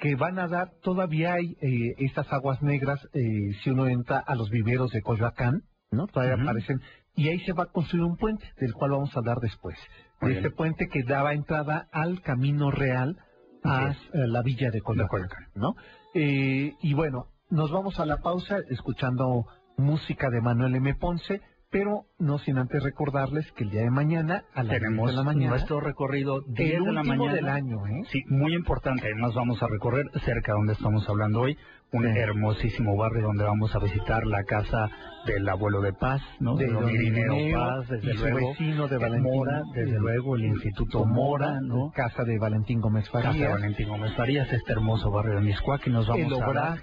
[0.00, 4.34] Que van a dar, todavía hay eh, estas aguas negras, eh, si uno entra a
[4.34, 6.06] los viveros de Coyoacán, ¿no?
[6.06, 6.80] Todavía aparecen,
[7.14, 9.76] y ahí se va a construir un puente, del cual vamos a hablar después.
[10.20, 10.56] Muy De este bien.
[10.56, 13.18] puente que daba entrada al Camino Real
[13.64, 15.44] a eh, la villa de Coyoacán, Coyoacán.
[15.54, 15.74] ¿no?
[16.14, 19.44] Eh, y bueno, nos vamos a la pausa escuchando
[19.76, 20.94] música de Manuel M.
[20.94, 25.10] Ponce, pero no sin antes recordarles que el día de mañana, a las 10 Tenemos
[25.10, 27.32] de la mañana, nuestro recorrido 10 el de la mañana.
[27.34, 28.02] del año, ¿eh?
[28.10, 29.14] Sí, muy importante.
[29.14, 31.56] Nos vamos a recorrer cerca donde estamos hablando hoy,
[31.92, 32.18] un Sí.
[32.18, 34.90] hermosísimo barrio donde vamos a visitar la casa
[35.26, 36.56] del abuelo de Paz, ¿no?
[36.56, 38.48] de don don Irineo Paz, desde y su luego.
[38.50, 41.90] vecino de Valentín Mora, desde luego el Instituto Mora, ¿no?
[41.94, 45.86] Casa de Valentín Gómez Casa de Farías, Valentín Gómez Farías, este hermoso barrio de Miscuac,
[45.86, 46.80] y nos vamos el a dar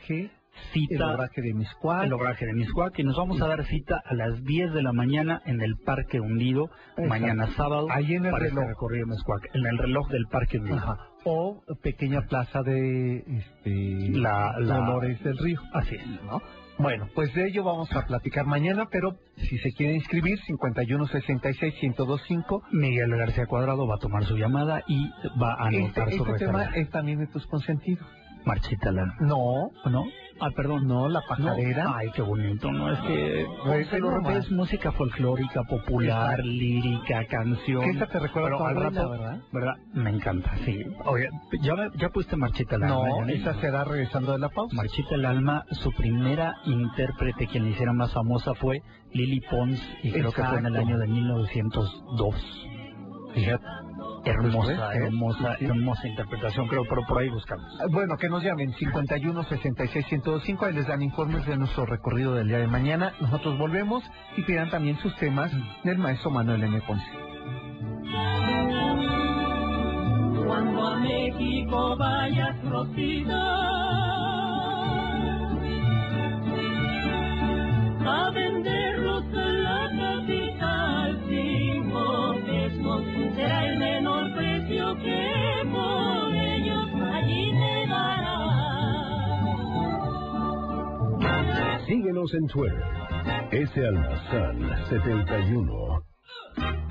[0.57, 3.63] obraje, el cita obraje de Miscuac, el obraje de Miscuac y nos vamos a dar
[3.65, 7.09] cita a las 10 de la mañana en el Parque Hundido, Exacto.
[7.09, 8.63] mañana sábado, Ahí en el para reloj.
[8.63, 10.77] este recorrido de Miscuac, en el reloj del Parque Hundido.
[10.77, 10.97] Ajá.
[11.29, 15.59] o pequeña plaza de este, La- la- Dolores del Río.
[15.73, 16.07] Así es.
[16.23, 16.41] ¿no?
[16.79, 22.61] Bueno, pues de ello vamos a platicar mañana, pero si se quiere inscribir, 5166-1025.
[22.71, 25.09] Miguel García Cuadrado va a tomar su llamada y
[25.41, 28.05] va a anotar Este, su este tema es también de tus consentidos.
[28.45, 29.05] Marchita la...
[29.19, 30.05] No, ¿No?
[30.39, 30.87] Ah, perdón.
[30.87, 31.25] no, la No.
[31.27, 31.93] pajarera.
[31.95, 32.91] Ay, qué bonito, ¿no?
[32.91, 33.45] Es que
[33.99, 34.23] no más.
[34.23, 37.81] repito, es música folclórica, popular, lírica, canción.
[37.83, 39.39] Que esa te recuerda Pero al rato, ¿verdad?
[39.51, 39.73] ¿verdad?
[39.93, 40.79] Me encanta, sí.
[41.05, 41.29] Oye,
[41.61, 42.95] ¿ya, ya pusiste Marchita el Alma?
[43.09, 44.75] No, esa será regresando de la pausa.
[44.75, 48.81] Marchita el Alma, su primera intérprete, quien la hiciera más famosa fue
[49.13, 52.35] Lily Pons, y creo que fue en el año de 1902.
[53.33, 53.65] Fíjate.
[54.29, 54.97] Hermosa, ¿eh?
[55.07, 55.65] hermosa, Sí, sí.
[55.65, 57.65] hermosa interpretación, creo, pero por ahí buscamos.
[57.81, 62.35] Ah, Bueno, que nos llamen 51 66 105, ahí les dan informes de nuestro recorrido
[62.35, 63.13] del día de mañana.
[63.21, 64.03] Nosotros volvemos
[64.37, 65.51] y pidan también sus temas
[65.83, 66.81] del maestro Manuel M.
[66.81, 67.05] Ponce.
[70.45, 72.55] Cuando a México vayas,
[78.05, 79.25] a venderlos
[91.85, 92.83] Síguenos en Twitter.
[93.51, 93.85] S.
[93.85, 96.03] Almazán 71.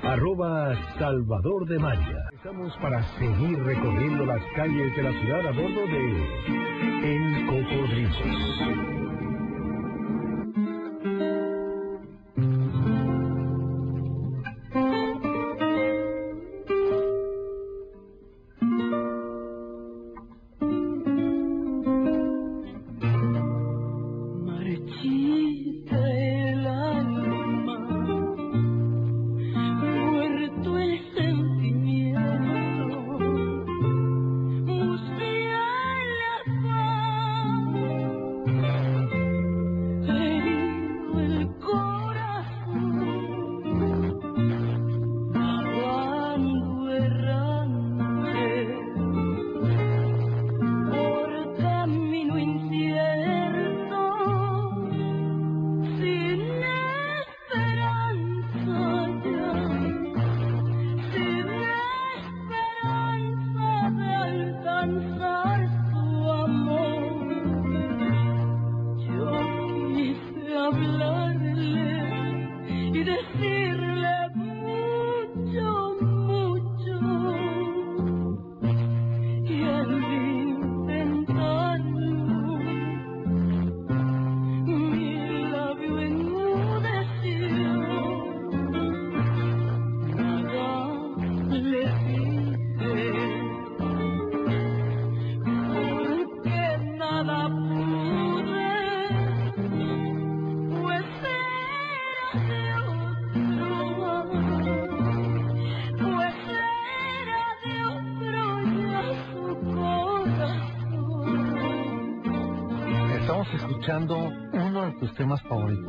[0.01, 2.29] Arroba Salvador de Maya.
[2.33, 9.16] Estamos para seguir recorriendo las calles de la ciudad a bordo de El Cocodrilo.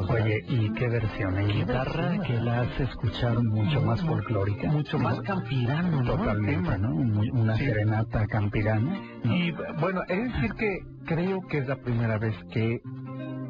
[0.08, 1.38] Oye, ¿y qué versión?
[1.38, 4.68] En guitarra que la hace escuchar mucho más folclórica.
[4.68, 6.16] Mucho más campirano, ¿no?
[6.16, 6.94] Totalmente, ¿no?
[6.94, 8.98] Una serenata campirana.
[9.24, 12.80] Y bueno, es decir que creo que es la primera vez que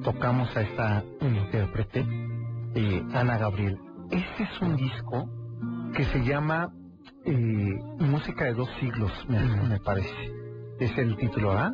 [0.05, 2.07] tocamos a esta intérprete,
[2.75, 3.79] eh, Ana Gabriel.
[4.11, 5.29] Este es un disco
[5.95, 6.69] que se llama
[7.25, 7.35] eh,
[7.99, 10.48] Música de dos siglos, me, me parece
[10.79, 11.73] es el título A.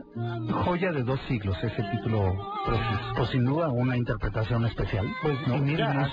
[0.65, 2.35] Joya de dos siglos es el título
[2.67, 3.15] preciso.
[3.17, 5.07] Pues sin duda una interpretación especial.
[5.23, 5.59] Pues ¿no?
[5.59, 6.09] mira,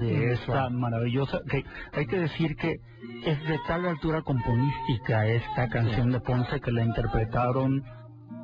[0.00, 1.40] de esta maravillosa.
[1.50, 2.76] Que hay que decir que
[3.24, 7.82] es de tal altura componística esta canción de Ponce que la interpretaron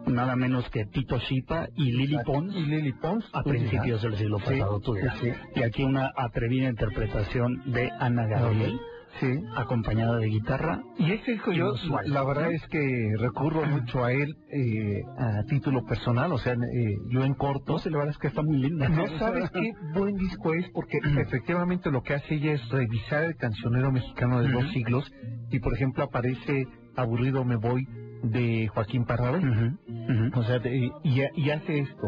[0.07, 4.39] nada menos que Tito Chipa y Lili Pons, y Lili Pons a principios del siglo
[4.39, 4.81] pasado.
[4.81, 5.17] tú dirás.
[5.55, 8.79] Y aquí una atrevida interpretación de Ana Gabriel
[9.21, 9.27] sí.
[9.57, 10.83] acompañada de guitarra.
[10.99, 15.43] Y ese hijo yo, Inusual, la verdad es que recurro mucho a él eh, a
[15.49, 16.57] título personal, o sea, eh,
[17.11, 17.73] yo en corto.
[17.75, 18.89] No sé, la verdad es que está muy linda.
[18.89, 23.37] No sabes qué buen disco es, porque efectivamente lo que hace ella es revisar el
[23.37, 25.11] cancionero mexicano de dos siglos,
[25.51, 26.65] y por ejemplo aparece
[26.97, 27.85] Aburrido me voy
[28.23, 29.39] de Joaquín Parrado,
[30.35, 32.07] o sea, de- y, y hace esto,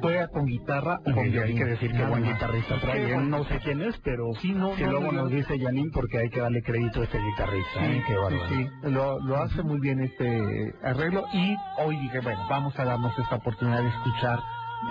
[0.00, 3.14] juega con guitarra o con hay que decir que buen guitarrista trae.
[3.14, 5.90] buen No sé quién es, pero Sí, no, si no, luego no, nos dice Janine
[5.92, 7.86] porque hay que darle crédito a este guitarrista.
[7.86, 8.02] ¿eh?
[8.06, 8.48] Qué bárbaro.
[8.48, 12.84] sí, sí, lo, lo hace muy bien este arreglo y hoy dije, bueno, vamos a
[12.84, 14.38] darnos esta oportunidad de escuchar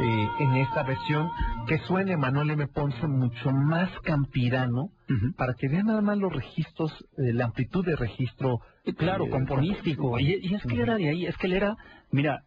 [0.02, 1.30] eh, en esta versión
[1.67, 2.67] que suene Manuel M.
[2.67, 4.89] Ponce mucho más campirano
[5.38, 8.60] para que vean nada más los registros, eh, la amplitud de registro.
[8.97, 10.19] Claro, eh, componístico.
[10.19, 11.78] Y, y es que era de ahí, es que él era,
[12.12, 12.43] mira,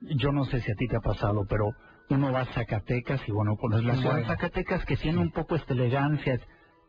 [0.00, 1.70] yo no sé si a ti te ha pasado, pero
[2.10, 4.24] uno va a Zacatecas y bueno, conoces la ciudad de.
[4.24, 6.40] Zacatecas que tiene un poco esta elegancia,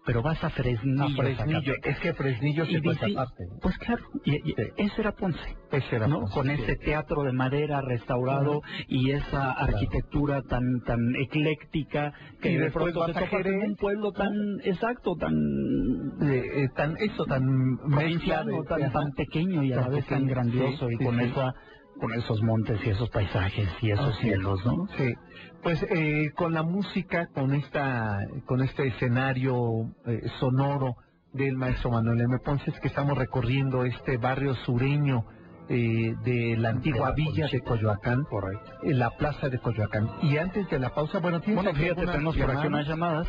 [0.04, 3.43] pero vas a Fresnillo, A Fresnillo, es que Fresnillo se esa parte.
[3.62, 5.39] Pues claro, y, y ese era Ponce.
[5.71, 6.21] Ese era ¿no?
[6.21, 6.54] Ponce, Con sí.
[6.54, 13.06] ese teatro de madera restaurado y esa arquitectura tan tan ecléctica que Y de pronto
[13.06, 15.36] te topas en un pueblo tan exacto, tan
[16.24, 17.43] Eh, eh, tan eso, tan
[17.78, 21.54] provinciano, tan, tan pequeño y a la vez tan grandioso sí, y sí, con esa
[22.02, 24.88] con esos montes y esos paisajes y esos Así cielos, ¿no?
[24.98, 25.14] Sí,
[25.62, 30.96] pues eh, con la música, con esta, con este escenario eh, sonoro
[31.32, 32.40] del maestro Manuel M.
[32.40, 35.26] Ponce es que estamos recorriendo este barrio sureño
[35.70, 37.62] eh, de la antigua villa de.
[37.62, 38.72] Coyoacán, Correcto.
[38.84, 40.10] en la plaza de Coyoacán.
[40.24, 43.28] Y antes de la pausa, bueno, ¿tienes Bueno, fíjate, tenemos por aquí unas llamadas.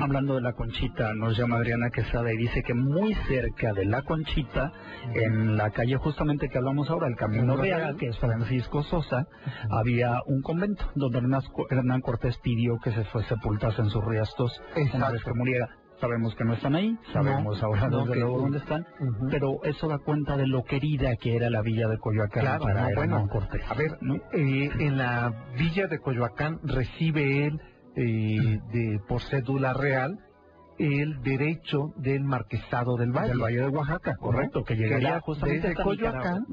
[0.00, 4.02] Hablando de la Conchita, nos llama Adriana Quesada y dice que muy cerca de la
[4.02, 4.72] Conchita,
[5.14, 7.96] en la calle justamente que hablamos ahora, el Camino Real, Real.
[7.96, 9.26] que es Francisco Sosa,
[9.70, 11.18] había un convento donde
[11.70, 14.60] Hernán Cortés pidió que se fue sepultase en sus riastos
[14.94, 15.68] una vez que muriera.
[16.00, 18.86] Sabemos que no están ahí, sabemos No, ahora no, desde que- luego dónde están,
[19.30, 22.88] pero eso da cuenta de lo querida que era la villa de Coyoacán Claro, para
[22.88, 23.60] no, bueno, Cortés.
[23.70, 24.14] A ver, ¿no?
[24.32, 27.60] eh, en la villa de Coyoacán recibe él,
[27.96, 30.18] eh, de, por cédula real,
[30.78, 33.30] el derecho del marquesado del Valle.
[33.30, 36.46] del Valle de Oaxaca, correcto, que llegaría justamente desde hasta Coyoacán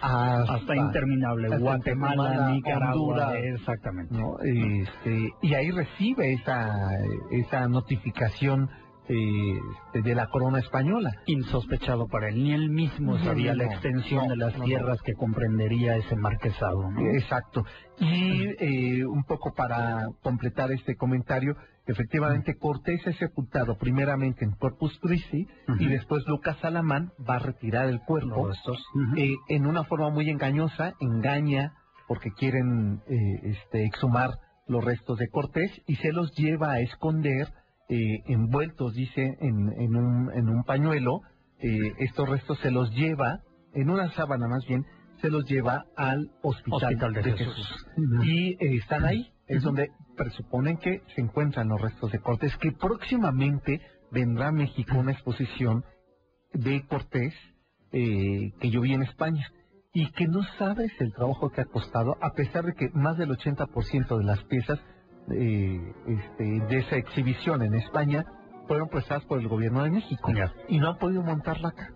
[0.00, 3.34] hasta, hasta interminable, hasta Guatemala, Nicaragua, Honduras.
[3.36, 4.14] exactamente.
[4.14, 4.38] ¿no?
[4.40, 6.90] Este, y ahí recibe esa,
[7.30, 8.68] esa notificación
[9.08, 11.12] eh, de la corona española.
[11.26, 15.00] Insospechado para él, ni él mismo sabía no, la extensión no, de las no, tierras
[15.02, 16.90] que comprendería ese marquesado.
[17.14, 17.64] Exacto.
[17.98, 24.98] Y eh, un poco para completar este comentario, efectivamente Cortés es sepultado primeramente en Corpus
[25.00, 25.46] Christi
[25.78, 28.48] y después Lucas Alamán va a retirar el cuerpo.
[28.48, 29.16] Ujú.
[29.16, 31.72] eh, en una forma muy engañosa, engaña
[32.08, 34.30] porque quieren eh, este, exhumar
[34.66, 37.48] los restos de Cortés y se los lleva a esconder
[37.88, 41.20] eh, envueltos, dice, en, en, un, en un pañuelo.
[41.58, 43.40] eh, estos restos se los lleva,
[43.74, 44.84] en una sábana más bien,
[45.20, 47.86] se los lleva al hospital, Hospital de de Jesús.
[48.24, 52.72] Y eh, están ahí, es donde presuponen que se encuentran los restos de Cortés, que
[52.72, 53.80] próximamente
[54.10, 55.84] vendrá a México una exposición
[56.52, 57.34] de Cortés
[57.92, 59.46] eh, que yo vi en España
[59.92, 63.30] y que no sabes el trabajo que ha costado, a pesar de que más del
[63.30, 64.78] 80% de las piezas
[65.32, 68.24] eh, este, de esa exhibición en España
[68.68, 70.52] fueron prestadas por el gobierno de México Ya.
[70.68, 71.90] y no han podido montarla acá.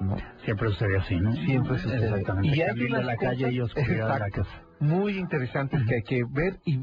[0.00, 0.16] ¿no?
[0.44, 1.32] Siempre sucede así, ¿no?
[1.32, 2.06] Siempre sucede.
[2.08, 2.48] Exactamente.
[2.56, 4.62] Y hay unas la calle y oscuridad la casa.
[4.78, 6.80] muy interesantes que hay que ver y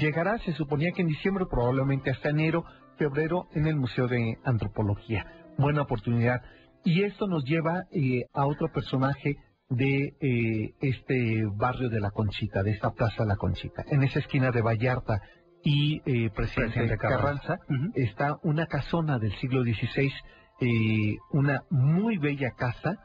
[0.00, 2.64] llegará, se suponía que en diciembre, probablemente hasta enero,
[2.96, 5.24] febrero, en el Museo de Antropología.
[5.58, 6.42] Buena oportunidad.
[6.84, 9.36] Y esto nos lleva eh, a otro personaje
[9.70, 13.84] de eh, este barrio de la Conchita, de esta plaza de la Conchita.
[13.88, 15.20] En esa esquina de Vallarta
[15.62, 17.58] y eh, Presidente, Presidente Carranza,
[17.94, 20.12] está una casona del siglo XVI,
[20.60, 22.98] eh, una muy bella casa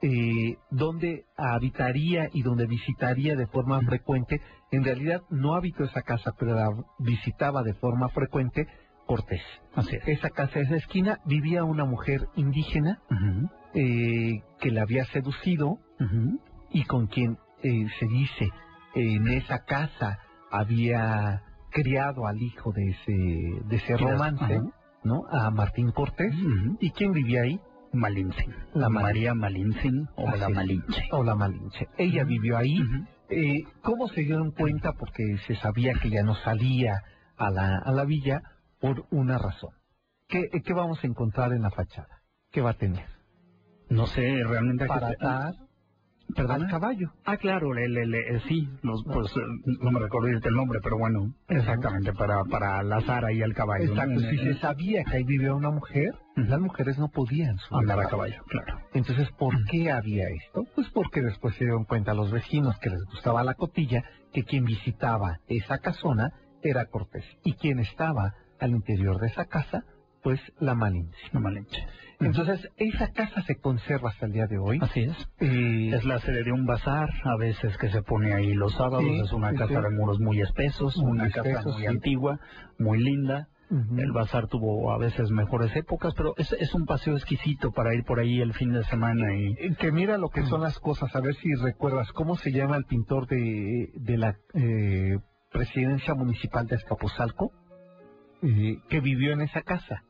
[0.00, 4.40] eh, donde habitaría y donde visitaría de forma frecuente,
[4.70, 6.68] en realidad no habitó esa casa, pero la
[7.00, 8.68] visitaba de forma frecuente
[9.06, 9.42] Cortés.
[9.74, 10.06] Así es.
[10.06, 13.00] Esa casa, esa esquina, vivía una mujer indígena
[13.74, 16.40] eh, que la había seducido ujú.
[16.70, 18.50] y con quien eh, se dice
[18.94, 20.18] en esa casa
[20.50, 23.12] había criado al hijo de ese,
[23.66, 24.60] de ese romance.
[25.04, 25.22] ¿no?
[25.30, 26.34] A Martín Cortés.
[26.80, 27.60] ¿Y quién vivía ahí?
[27.92, 28.54] Malintzin.
[28.74, 30.48] La María Malintzin o Así la.
[30.48, 31.08] Malinche.
[31.12, 31.88] O la Malinche.
[31.96, 32.78] Ella vivió ahí.
[33.30, 34.92] Eh, ¿Cómo se dieron cuenta?
[34.92, 37.02] Porque se sabía que ya no salía
[37.36, 38.42] a la, a la villa
[38.80, 39.70] por una razón.
[40.26, 42.22] ¿Qué, ¿Qué vamos a encontrar en la fachada?
[42.50, 43.06] ¿Qué va a tener?
[43.88, 44.86] No sé, realmente...
[44.86, 45.54] Para atar
[46.34, 46.64] ¿Perdona?
[46.66, 47.10] al caballo.
[47.24, 49.40] Ah, claro, el, el- el- sí, los, pues eh,
[49.80, 53.84] no me recuerdo el nombre, pero bueno, exactamente, para, para lazar ahí al caballo.
[53.90, 58.02] Exacto, si se sabía que ahí vivía una mujer, las mujeres no podían Andar a
[58.02, 58.78] al caballo, claro.
[58.94, 60.64] Entonces, ¿por qué había esto?
[60.74, 64.02] Pues porque después se dieron cuenta los vecinos que les gustaba la cotilla,
[64.32, 66.30] que quien visitaba esa casona
[66.62, 67.24] era Cortés.
[67.44, 69.84] Y quien estaba al interior de esa casa,
[70.22, 71.18] pues la Malinche.
[72.20, 74.78] Entonces, esa casa se conserva hasta el día de hoy.
[74.82, 75.16] Así es.
[75.38, 79.04] Eh, Es la sede de un bazar, a veces que se pone ahí los sábados,
[79.04, 79.82] Sí, es una sí, casa sí.
[79.82, 82.40] de muros muy espesos, Muy una casa muy antigua,
[82.78, 83.48] muy linda.
[83.70, 88.02] El bazar tuvo a veces mejores épocas, pero es, es un paseo exquisito para ir
[88.04, 89.52] por ahí el fin de semana y...
[89.58, 92.76] Eh, que mira lo que son las cosas, a ver si recuerdas cómo se llama
[92.78, 95.18] el pintor de, de la eh,
[95.52, 97.52] presidencia municipal de Azcapotzalco,
[98.42, 100.02] eh, que vivió en esa casa,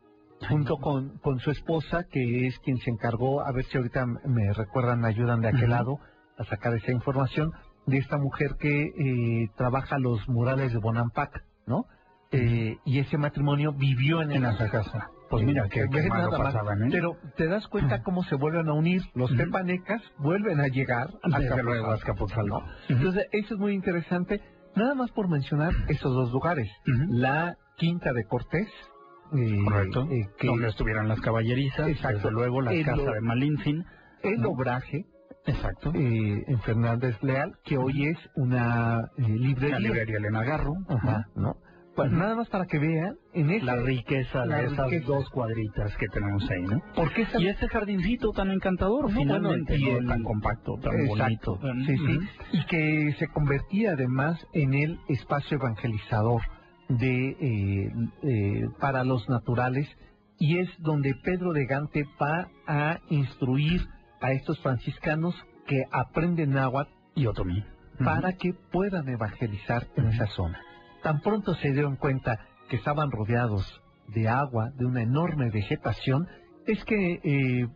[0.48, 4.52] junto con, con su esposa, que es quien se encargó, a ver si ahorita me
[4.52, 5.98] recuerdan, me ayudan de aquel lado
[6.38, 7.50] a sacar esa información,
[7.86, 11.86] de esta mujer que eh, trabaja los murales de Bonampak, ¿no?
[12.30, 15.08] Eh, y ese matrimonio vivió en, En esa casa.
[15.30, 16.54] Pues mira, nada más.
[16.54, 16.88] pasaban, ¿eh?
[16.90, 19.02] Pero te das cuenta cómo se vuelven a unir.
[19.14, 22.60] Los tepanecas vuelven a llegar a luego, Azcapotzalco.
[22.60, 22.64] ¿no?
[22.66, 22.72] Ujú.
[22.88, 24.40] Entonces, eso es muy interesante.
[24.74, 26.68] Nada más por mencionar esos dos lugares.
[27.08, 28.68] La Quinta de Cortés.
[29.36, 30.06] Eh, Correcto.
[30.10, 32.16] eh, que Donde estuvieran las caballerizas, Exacto.
[32.18, 33.84] desde luego la casa lo- de Malintzin.
[34.22, 34.50] el ¿no?
[34.50, 35.04] obraje
[35.46, 35.92] Exacto.
[35.94, 39.78] eh, en Fernández Leal, que hoy es una eh, librería.
[39.78, 40.72] la librería Elena Garro.
[40.88, 41.54] Ajá, ¿no?
[41.96, 45.06] Pues nada más para que vean en ese, La riqueza La de esas riqueza.
[45.08, 46.80] dos cuadritas que tenemos ahí, ¿no?
[46.94, 50.94] porque esa Y ese jardincito tan encantador, No, finalmente, bueno, y el- tan compacto, tan
[51.00, 51.84] Exacto, bonito.
[51.86, 52.26] sí, sí, Ujú.
[52.52, 56.40] y que se convertía además en el espacio evangelizador
[56.88, 59.88] de eh, eh, para los naturales
[60.38, 63.86] y es donde Pedro de Gante va a instruir
[64.20, 65.34] a estos franciscanos
[65.66, 67.64] que aprenden náhuatl Y Otomí.
[68.04, 70.60] para que puedan evangelizar en esa zona.
[71.02, 73.64] Tan pronto se dieron cuenta que estaban rodeados
[74.08, 76.26] de agua, de una enorme vegetación,
[76.66, 77.68] es que eh,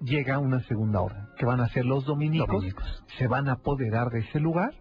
[0.00, 3.04] llega una segunda orden, que van a ser los dominicos, Dominicos.
[3.18, 4.72] se van a apoderar de ese lugar.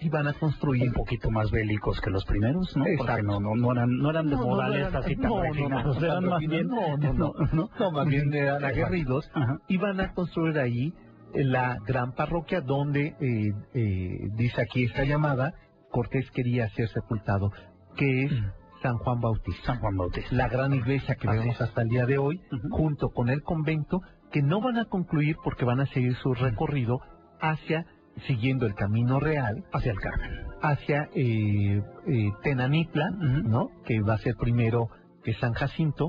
[0.00, 2.84] Y van a construir Un poquito más bélicos que los primeros, ¿no?
[2.84, 3.22] Porque Exacto.
[3.22, 6.02] no, no, no eran, no eran de No, modales así tan no, no, no, refinados,
[6.02, 6.68] eran más bien...
[6.68, 9.30] no, más bien eran aguerridos
[9.68, 10.92] y van a construir ahí
[11.34, 15.54] la gran parroquia donde eh, eh, dice aquí esta llamada
[15.90, 17.50] Cortés quería ser sepultado,
[17.96, 18.44] que es Mm.
[18.82, 19.66] San Juan Bautista.
[19.66, 20.34] San Juan Bautista.
[20.34, 21.60] La gran iglesia que Así vemos es.
[21.60, 22.40] hasta el día de hoy,
[22.70, 24.00] junto con el convento,
[24.32, 26.98] que no van a concluir porque van a seguir su recorrido
[27.42, 27.84] hacia,
[28.26, 30.30] siguiendo el camino real, Hacia el Carmen.
[30.62, 33.10] hacia eh, eh, Tenanitla.
[33.10, 33.70] ¿no?
[33.84, 34.88] Que va a ser primero
[35.24, 36.06] que San Jacinto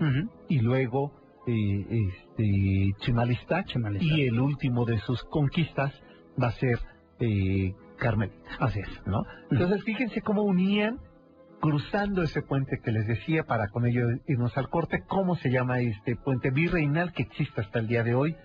[0.48, 1.12] y luego
[1.48, 3.68] eh, este, Chimalistac.
[4.00, 5.94] y el último de sus conquistas
[6.42, 6.80] va a ser
[7.20, 8.38] eh, Carmelita.
[8.60, 9.02] Así es.
[9.06, 9.24] ¿no?
[9.52, 11.00] Entonces fíjense cómo unían
[11.60, 15.80] cruzando ese puente que les decía para con ello irnos al corte, cómo se llama
[15.82, 18.36] este puente virreinal que existe hasta el día de hoy,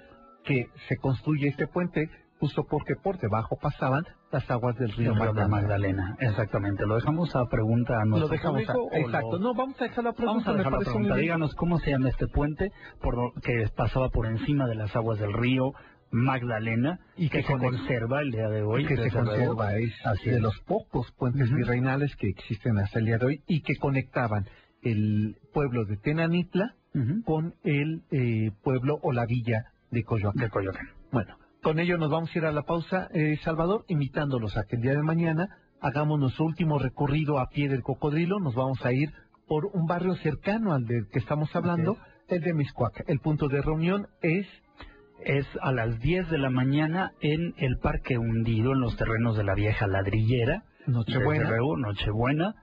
[0.45, 5.49] que se construye este puente justo porque por debajo pasaban las aguas del río Magdalena.
[5.49, 6.17] Magdalena.
[6.21, 6.85] Exactamente.
[6.87, 9.33] Lo dejamos a pregunta a Lo nuestro dejamos a- exacto.
[9.33, 10.33] lo- No, vamos a dejar la pregunta.
[10.33, 11.17] Vamos a dejar la pregunta.
[11.17, 12.71] Díganos cómo se llama este puente
[13.01, 15.73] por lo- que pasaba por encima de las aguas del río
[16.13, 18.87] Magdalena Y que que se conserva el día de hoy.
[18.87, 20.43] que se conserva es Así de es.
[20.43, 21.57] los pocos puentes Ujú.
[21.57, 24.45] virreinales que existen hasta el día de hoy y que conectaban
[24.83, 26.75] el pueblo de Tenanitla
[27.27, 30.45] con el eh, pueblo o la villa de Coyoacán.
[30.45, 30.87] de Coyoacán.
[31.13, 34.77] Bueno, con ello nos vamos a ir a la pausa, eh, Salvador, invitándolos a que
[34.77, 35.49] el día de mañana
[35.81, 38.39] hagamos nuestro último recorrido a pie del cocodrilo.
[38.41, 39.13] Nos vamos a ir
[39.47, 41.99] por un barrio cercano al del que estamos hablando,
[42.29, 43.05] el de Miscuac.
[43.09, 44.47] El punto de reunión es
[45.25, 49.45] Es a las 10 de la mañana en el Parque Hundido, en los terrenos de
[49.45, 50.65] la vieja ladrillera.
[50.87, 51.51] Nochebuena.
[51.79, 52.55] Nochebuena,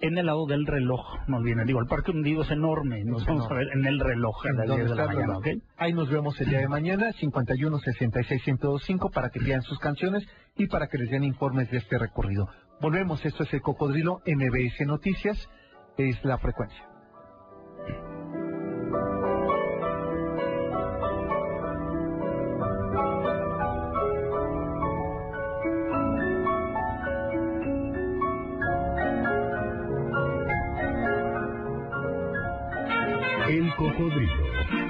[0.00, 3.50] en el lado del reloj, no olviden, digo, el Parque Hundido es enorme, nos vamos
[3.50, 5.40] a ver en el reloj a las 10 de la.
[5.76, 10.26] Ahí nos vemos el día de mañana, 51 66 105, para que vean sus canciones
[10.56, 12.48] y para que les den informes de este recorrido.
[12.80, 15.48] Volvemos, esto es el Cocodrilo MBS Noticias,
[15.96, 16.87] es la frecuencia.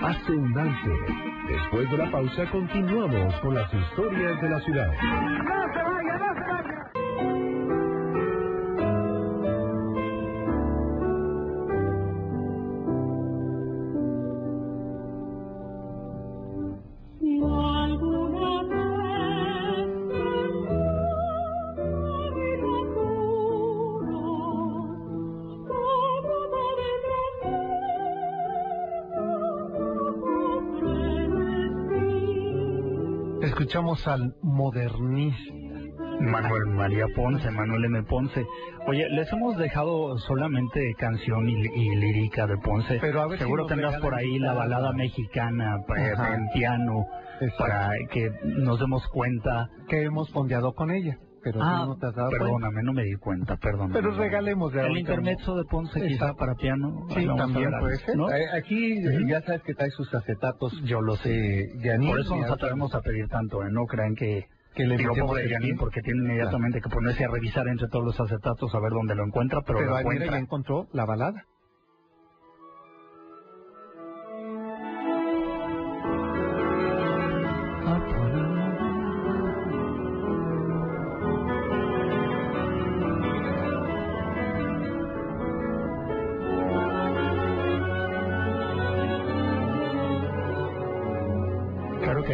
[0.02, 0.90] Hace un dance.
[1.48, 5.87] Después de la pausa continuamos con las historias de la ciudad.
[33.94, 35.54] Escuchamos al modernista.
[36.20, 38.02] Manuel María Ponce, Manuel M.
[38.02, 38.44] Ponce.
[38.86, 42.98] Oye, les hemos dejado solamente canción y, y lírica de Ponce.
[43.00, 46.34] Pero a ver si Seguro tendrás por ahí la balada mexicana pa- Ajá.
[46.34, 47.06] en piano
[47.40, 47.56] Exacto.
[47.58, 49.70] para que nos demos cuenta.
[49.88, 51.16] que hemos fondeado con ella,
[51.52, 52.44] pero tú no te has dado cuenta.
[52.44, 53.90] perdóname, no me di cuenta, perdón.
[53.92, 57.06] Pero regalemos de El intermezzo de Ponce quizá para piano.
[57.14, 58.16] Sí, también puede ser.
[58.16, 58.30] ¿no?
[58.30, 59.28] Eh, Aquí eh, Ujú.
[59.28, 60.72] ya sabes que trae sus acetatos.
[60.84, 61.30] Yo lo sé.
[61.62, 63.68] eh, Yanin, Por eso nos atrevemos a pedir tanto, ¿eh?
[63.70, 64.44] No crean que...
[64.74, 65.74] que le Digo, pobre pie.
[65.78, 69.24] porque tiene inmediatamente que ponerse a revisar entre todos los acetatos a ver dónde lo
[69.24, 70.38] encuentra, pero, Pero lo encuentra.
[70.38, 71.44] encontró la balada.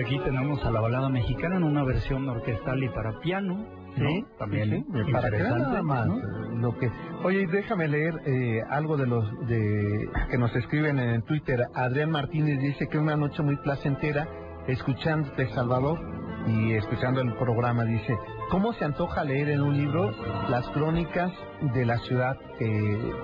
[0.05, 4.09] Aquí tenemos a la balada mexicana en una versión orquestal y para piano, ¿no?
[4.09, 6.17] Sí, También sí, sí, interesante, nada más ¿no?
[6.61, 6.91] lo que
[7.23, 12.11] oye déjame leer eh, algo de los de que nos escriben en el Twitter Adrián
[12.11, 14.27] Martínez dice que una noche muy placentera
[14.67, 16.01] escuchándote Salvador
[16.47, 18.17] y escuchando el programa dice
[18.51, 20.13] cómo se antoja leer en un libro
[20.51, 21.33] las crónicas
[21.75, 22.67] de la ciudad que,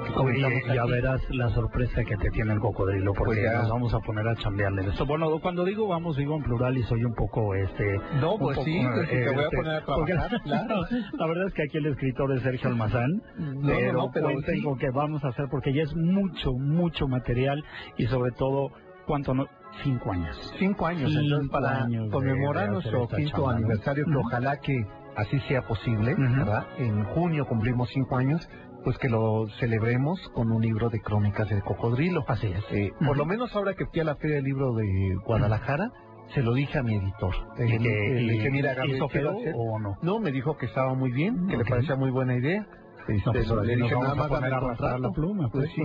[0.07, 3.59] que comentamos ya verás la sorpresa que te tiene el cocodrilo, porque Pues ya.
[3.61, 5.05] nos vamos a poner a chambearle esto.
[5.05, 7.85] Bueno, cuando digo vamos, digo en plural y soy un poco, este...
[8.21, 10.75] no pues poco, sí pues sí, te voy a este, poner a porque- trabajar claro
[11.18, 14.62] La verdad es que aquí el escritor es Sergio Almazán, no, pero, no, pero sí.
[14.79, 17.62] que vamos a hacer, porque ya es mucho, mucho material
[17.99, 18.71] y sobre todo,
[19.07, 19.47] ¿cuánto no?
[19.83, 20.53] Cinco años.
[20.59, 24.75] Cinco años, Cinco entonces para años conmemorar nuestro quinto aniversario, que ojalá que
[25.16, 26.14] así sea posible.
[26.16, 26.66] ¿verdad?
[26.79, 28.47] En junio cumplimos cinco años,
[28.85, 32.25] pues que lo celebremos con un libro de crónicas del cocodrilo.
[32.29, 32.64] Así es.
[32.73, 35.91] Eh, Por lo menos ahora que fui a la Feria del Libro de Guadalajara,
[36.35, 37.35] se lo dije a mi editor.
[37.59, 39.97] ¿Y Eh, que- le y- dije, mira, Gabriel, ¿hizo quiero feo hacer- o no?
[40.03, 41.64] No, me dijo que estaba muy bien, que Ok.
[41.64, 42.66] le parecía muy buena idea.
[43.09, 45.83] Este, No, pues le dije, nada a más a el la pluma, Pues pues, sí.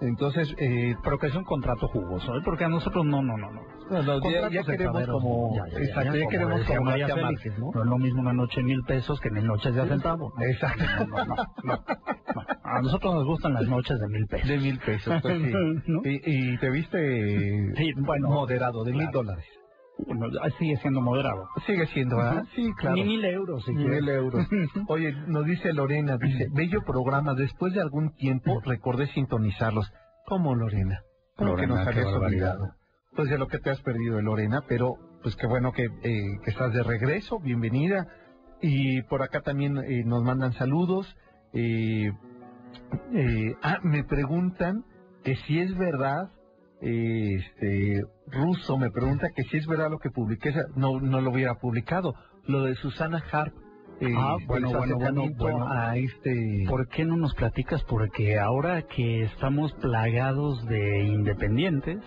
[0.00, 2.40] Entonces, eh, Pero que es un contrato jugoso, ¿eh?
[2.44, 4.30] porque a nosotros no, no, no, no.
[4.30, 7.70] ya, ya queremos como, ya, ya, ya, exacto, ya queremos como María Félix, ¿no?
[7.74, 10.32] No es lo mismo una noche en mil pesos que mil noches de centavo.
[10.36, 10.44] ¿no?
[10.44, 10.84] Exacto.
[11.06, 11.24] No,
[11.64, 11.84] no.
[12.62, 14.48] A nosotros nos gustan las noches de mil pesos.
[14.48, 15.52] De mil pesos, pues sí.
[16.04, 19.44] Y, y te viste Sí, bueno, moderado, de mil dólares.
[20.06, 20.26] Bueno,
[20.58, 21.48] sigue siendo moderado.
[21.66, 22.44] Sigue siendo, ¿verdad?
[22.54, 22.96] Sí, claro.
[22.96, 24.46] Ni mil euros, si mil euros.
[24.88, 29.92] Oye, nos dice Lorena, dice, bello programa, después de algún tiempo recordé sintonizarlos.
[30.26, 31.00] ¿Cómo, Lorena?
[31.36, 32.74] ¿Cómo que Lorena, nos qué habías olvidado?
[33.16, 36.50] Pues de lo que te has perdido, Lorena, pero pues qué bueno que, eh, que
[36.50, 38.06] estás de regreso, bienvenida.
[38.60, 41.16] Y por acá también eh, nos mandan saludos.
[41.52, 42.12] Eh,
[43.14, 44.84] eh, ah, me preguntan
[45.24, 46.30] que si es verdad,
[46.80, 51.54] este, Russo me pregunta que si es verdad lo que publiqué, no, no lo hubiera
[51.56, 52.14] publicado,
[52.46, 53.52] lo de Susana Harp.
[54.00, 55.68] eh, Ah, bueno, bueno, bueno, bueno.
[55.68, 57.82] a este ¿Por qué no nos platicas?
[57.84, 61.98] Porque ahora que estamos plagados de independientes,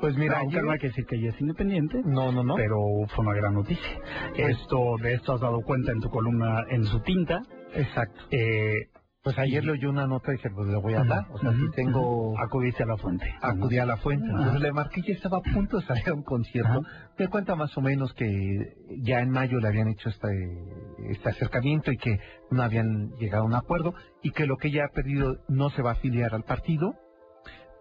[0.00, 2.76] pues mira aunque no hay que decir que ella es independiente, no no no pero
[3.14, 3.98] fue una gran noticia.
[4.36, 7.40] Pues- Esto, de esto has dado cuenta en tu columna, en su tinta.
[7.74, 8.74] exacto Eh,
[9.28, 11.52] pues ayer le oyó una nota y dije pues le voy a hablar o sea
[11.52, 12.34] si tengo.
[12.40, 13.30] Acudiste a la fuente.
[13.42, 14.24] acudí a la fuente.
[14.26, 16.80] Entonces le marqué y estaba a punto de salir a un concierto.
[17.18, 18.26] Me cuenta más o menos que
[19.02, 20.28] ya en mayo le habían hecho este
[21.10, 22.18] este acercamiento y que
[22.50, 25.82] no habían llegado a un acuerdo y que lo que ella ha pedido no se
[25.82, 26.94] va a afiliar al partido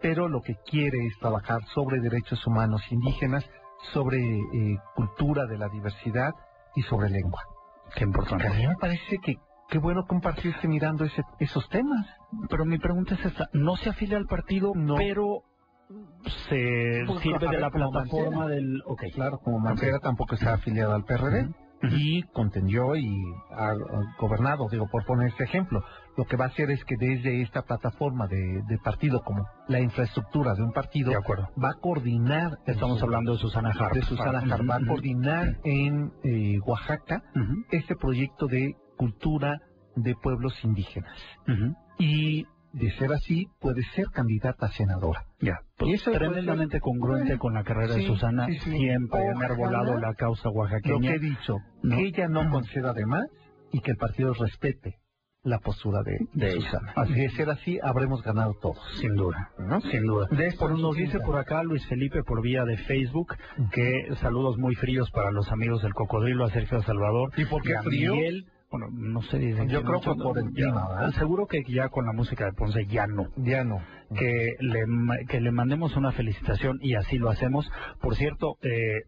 [0.02, 3.46] pero lo que quiere es trabajar sobre derechos humanos indígenas
[3.94, 6.34] sobre eh, cultura de la diversidad
[6.76, 7.42] y sobre lengua.
[7.96, 8.44] Qué importante.
[8.44, 9.38] que a mí me parece que
[9.70, 12.06] qué bueno compartirse mirando ese, esos temas.
[12.50, 14.96] Pero mi pregunta es esta, no se afilia al partido, No.
[14.96, 15.44] pero
[16.50, 18.48] se Pues, sirve de la plataforma Mancera.
[18.56, 18.82] del...
[18.86, 21.50] Ok, Claro, como Mancera tampoco está afiliado al PRD
[21.92, 23.08] y contendió y
[23.56, 23.72] ha,
[24.20, 25.84] gobernado, digo, por poner este ejemplo.
[26.18, 29.80] Lo que va a hacer es que desde esta plataforma de, de partido, como la
[29.80, 31.50] infraestructura de un partido, de acuerdo.
[31.64, 33.94] va a coordinar, Estamos hablando de Susana Harp.
[33.94, 37.22] de Susana Harp, va a coordinar en eh, Oaxaca
[37.70, 39.60] este proyecto de cultura
[39.96, 41.18] de pueblos indígenas.
[41.48, 41.76] ujú.
[42.00, 45.24] Y de ser así, puede ser candidata a senadora.
[45.40, 48.60] Ya, Y pues, eso puede tremendamente congruente Bueno, con la carrera de sí, Susana, sí,
[48.60, 48.72] sí.
[48.78, 51.14] siempre han Ojalá arbolado la causa Lo que oaxaqueña.
[51.14, 51.96] he dicho, No.
[51.96, 53.26] que ella no conceda de más
[53.72, 54.96] y que el partido respete
[55.44, 56.62] la postura de, De de.
[56.62, 56.94] Susana.
[56.98, 58.78] Así de ser así, habremos ganado todos.
[59.00, 59.80] Sin duda, ¿no?
[59.82, 60.28] sin duda.
[60.30, 63.34] De esto nos dice por acá Luis Felipe por vía de Facebook
[63.72, 67.32] que saludos muy fríos para los amigos del Cocodrilo, a Sergio Salvador.
[67.38, 68.14] ¿Y por qué a frío?
[68.14, 68.46] Miguel.
[68.70, 71.12] Bueno, no sé, dicen Yo creo que no, por el ¿verdad?
[71.14, 73.28] Seguro que ya con la música de Ponce ya no.
[73.38, 73.80] Ya no.
[74.14, 74.84] Que le,
[75.28, 77.70] que le mandemos una felicitación y así lo hacemos.
[78.02, 79.04] Por cierto, eh,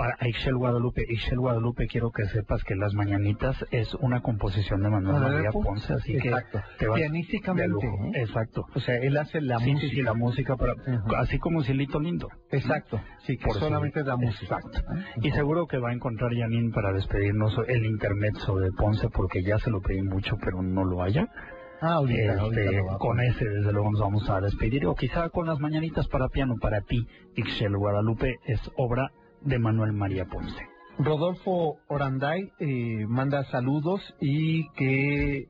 [0.00, 4.88] para Ixchel Guadalupe, Ixchel Guadalupe, quiero que sepas que Las Mañanitas es una composición de
[4.88, 6.58] Manuel Ah, María pues, Ponce, así Exacto.
[6.58, 7.68] que te vas de Pianísticamente.
[7.68, 8.04] lujo.
[8.14, 8.20] ¿eh?
[8.22, 8.64] Exacto.
[8.74, 9.90] O sea, él hace la sí, música.
[9.90, 10.72] sí, sí, la música para,
[11.18, 12.28] así como Silito Lindo.
[12.50, 12.98] Exacto.
[13.26, 14.56] Sí, que Por solamente la música.
[14.56, 14.78] Exacto.
[14.78, 15.04] ¿eh?
[15.22, 19.58] Y seguro que va a encontrar Janine para despedirnos el intermezzo de Ponce porque ya
[19.58, 21.28] se lo pedí mucho, pero no lo haya.
[21.82, 25.46] Ah, ahorita, Este, ahorita con ese desde luego nos vamos a despedir o quizá con
[25.46, 29.10] las mañanitas para piano para ti, Ixchel Guadalupe es obra
[29.42, 30.56] de Manuel María Ponce.
[30.98, 35.46] Rodolfo Oranday eh, manda saludos y que eh,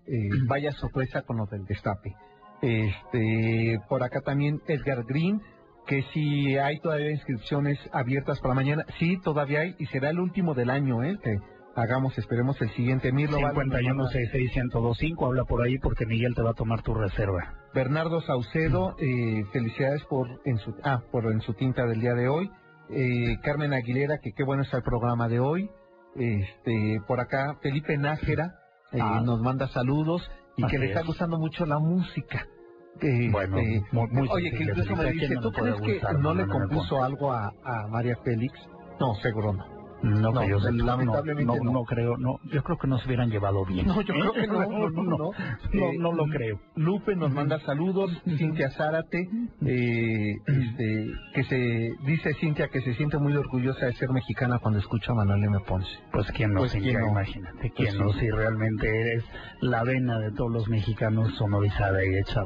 [0.46, 2.14] vaya sorpresa con lo del destape.
[2.62, 5.40] Este, por acá también Edgar Green,
[5.86, 10.54] que si hay todavía inscripciones abiertas para mañana, sí, todavía hay y será el último
[10.54, 11.16] del año, ¿eh?
[11.22, 11.36] Que
[11.74, 13.10] hagamos, esperemos el siguiente.
[13.12, 16.94] Mirlo Vale nos manda- 51661025 habla por ahí porque Miguel te va a tomar tu
[16.94, 17.54] reserva.
[17.74, 22.28] Bernardo Saucedo, eh, felicidades por en su ah, por en su tinta del día de
[22.28, 22.50] hoy.
[22.92, 25.70] Eh, Carmen Aguilera, que qué bueno está el programa de hoy.
[26.16, 28.54] Este, por acá Felipe Nájera
[28.92, 29.22] eh, Ah.
[29.24, 31.06] nos manda saludos y Así que le está es.
[31.06, 32.46] gustando mucho la música.
[32.94, 33.56] Este, Bueno,
[33.92, 37.02] muy- muy oye, que incluso me ¿a quién dice, ¿tú crees que no le compuso
[37.02, 38.52] algo a, a María Félix?
[38.98, 39.64] No, seguro no.
[40.02, 41.72] No, No, que yo lamentablemente no, no.
[41.72, 43.86] no creo, no, yo creo que no se hubieran llevado bien.
[43.86, 45.16] No, yo creo que no, no, no, no.
[45.18, 45.30] no,
[45.72, 46.60] Eh, no lo creo.
[46.76, 49.28] Lupe nos manda saludos, Cintia Zárate,
[49.66, 54.78] eh, este, que se dice Cintia que se siente muy orgullosa de ser mexicana cuando
[54.80, 55.58] escucha a Manuel M.
[55.66, 55.88] Ponce.
[56.12, 57.10] Pues quién no, Pues, Cintia, ¿quién no?
[57.10, 59.24] imagínate, quién Pues, no, si realmente eres
[59.60, 62.40] la vena de todos los mexicanos sonorizada y hecha,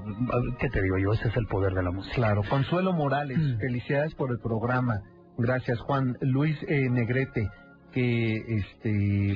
[0.59, 1.12] ¿qué te digo yo?
[1.12, 2.14] Ese es el poder de la música.
[2.16, 3.59] Claro, Consuelo Morales, Mm.
[3.59, 5.00] felicidades por el programa.
[5.37, 6.16] Gracias, Juan.
[6.20, 7.49] Luis eh, Negrete,
[7.93, 9.35] que este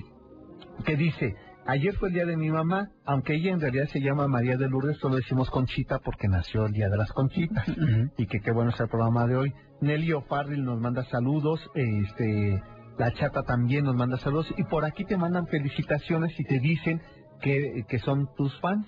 [0.84, 1.34] que dice,
[1.66, 4.68] ayer fue el día de mi mamá, aunque ella en realidad se llama María de
[4.68, 7.66] Lourdes, solo decimos Conchita porque nació el día de las Conchitas.
[8.16, 9.52] Y que qué bueno es el programa de hoy.
[9.80, 12.62] Nelly O'Farrill nos manda saludos, este,
[12.98, 17.00] la chata también nos manda saludos y por aquí te mandan felicitaciones y te dicen
[17.40, 18.86] que, que son tus fans.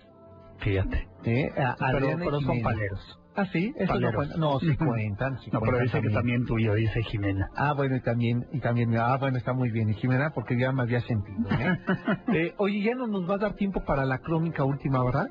[0.61, 1.09] Fíjate.
[1.25, 1.51] ¿eh?
[1.59, 3.17] A- Pero, pero son paleros.
[3.37, 4.15] Ah, sí, eso no Paleros.
[4.17, 4.37] cuenta.
[4.39, 5.39] No, sí cuentan.
[5.39, 7.49] sí No, pero cuentan dice que también tuyo, dice Jimena.
[7.57, 9.89] Ah, bueno, y también, y también, ah, bueno, está muy bien.
[9.89, 11.79] Y Jimena, porque ya me había sentido, ¿eh?
[12.35, 15.27] Eh, Oye, ya no nos va a dar tiempo para la crónica última, ¿verdad?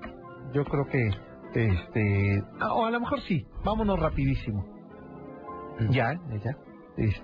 [0.54, 1.10] Yo creo que,
[1.54, 3.46] este, ah, o a lo mejor sí.
[3.64, 4.66] Vámonos rapidísimo.
[5.92, 6.14] Ya,
[6.44, 6.58] ya.
[6.98, 7.22] Es-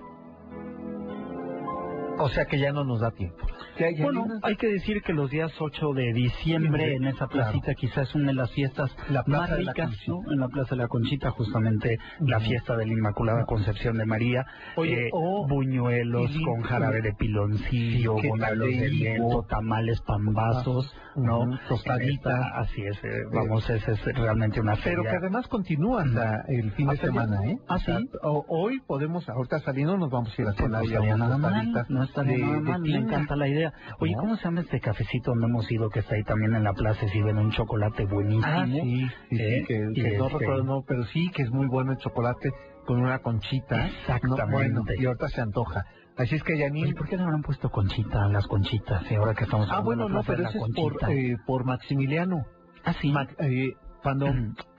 [2.18, 3.36] O sea que ya no nos da tiempo.
[3.78, 7.74] Ya, ya, Bueno, hay que decir que los días 8 de diciembre en esa placita
[7.74, 9.90] quizás es una de las fiestas La Plaza más de la ricas.
[10.08, 10.20] ¿no?
[10.32, 14.46] En la Plaza de la Conchita, justamente la fiesta de la Inmaculada Concepción de María.
[14.76, 19.42] Oye, eh, oh, buñuelos y- con jarabe de piloncillo, Sí, ¿qué tal buñuelos de viento,
[19.48, 21.40] tamales, pambazos, ¿no?
[21.40, 22.30] Ujú, tostadita.
[22.30, 25.10] Esta- así es, eh, vamos, esa es realmente una Pero feria.
[25.10, 27.56] que además continúa hasta el fin de semana, ¿eh?
[27.68, 28.10] Ah, O ¿sí?
[28.48, 31.38] hoy podemos, ahorita saliendo nos vamos a ir a Pues hacer no estaría unas nada
[31.38, 33.72] mal, no estaría de- nada mal, me encanta la idea.
[34.00, 34.20] Oye, ¿No?
[34.20, 37.04] ¿cómo se llama este cafecito donde hemos ido que está ahí también en la plaza
[37.06, 38.44] y sirven un chocolate buenísimo?
[38.46, 41.42] Ah, sí, sí, sí, Eh, que, y que no este- recuerdo, no, pero sí que
[41.42, 42.50] es muy bueno el chocolate
[42.86, 43.86] con una conchita.
[43.86, 44.44] Exactamente.
[44.46, 45.84] No, bueno, y ahorita se antoja.
[46.16, 46.94] Así es que Oye, Janine...
[46.94, 49.10] ¿por qué le habrán puesto conchita las conchitas?
[49.10, 52.44] Y ahora que estamos Ah, bueno, no, pero eso es por, eh, por Maximiliano.
[52.84, 53.10] ah, sí.
[53.12, 54.26] Ma- eh, cuando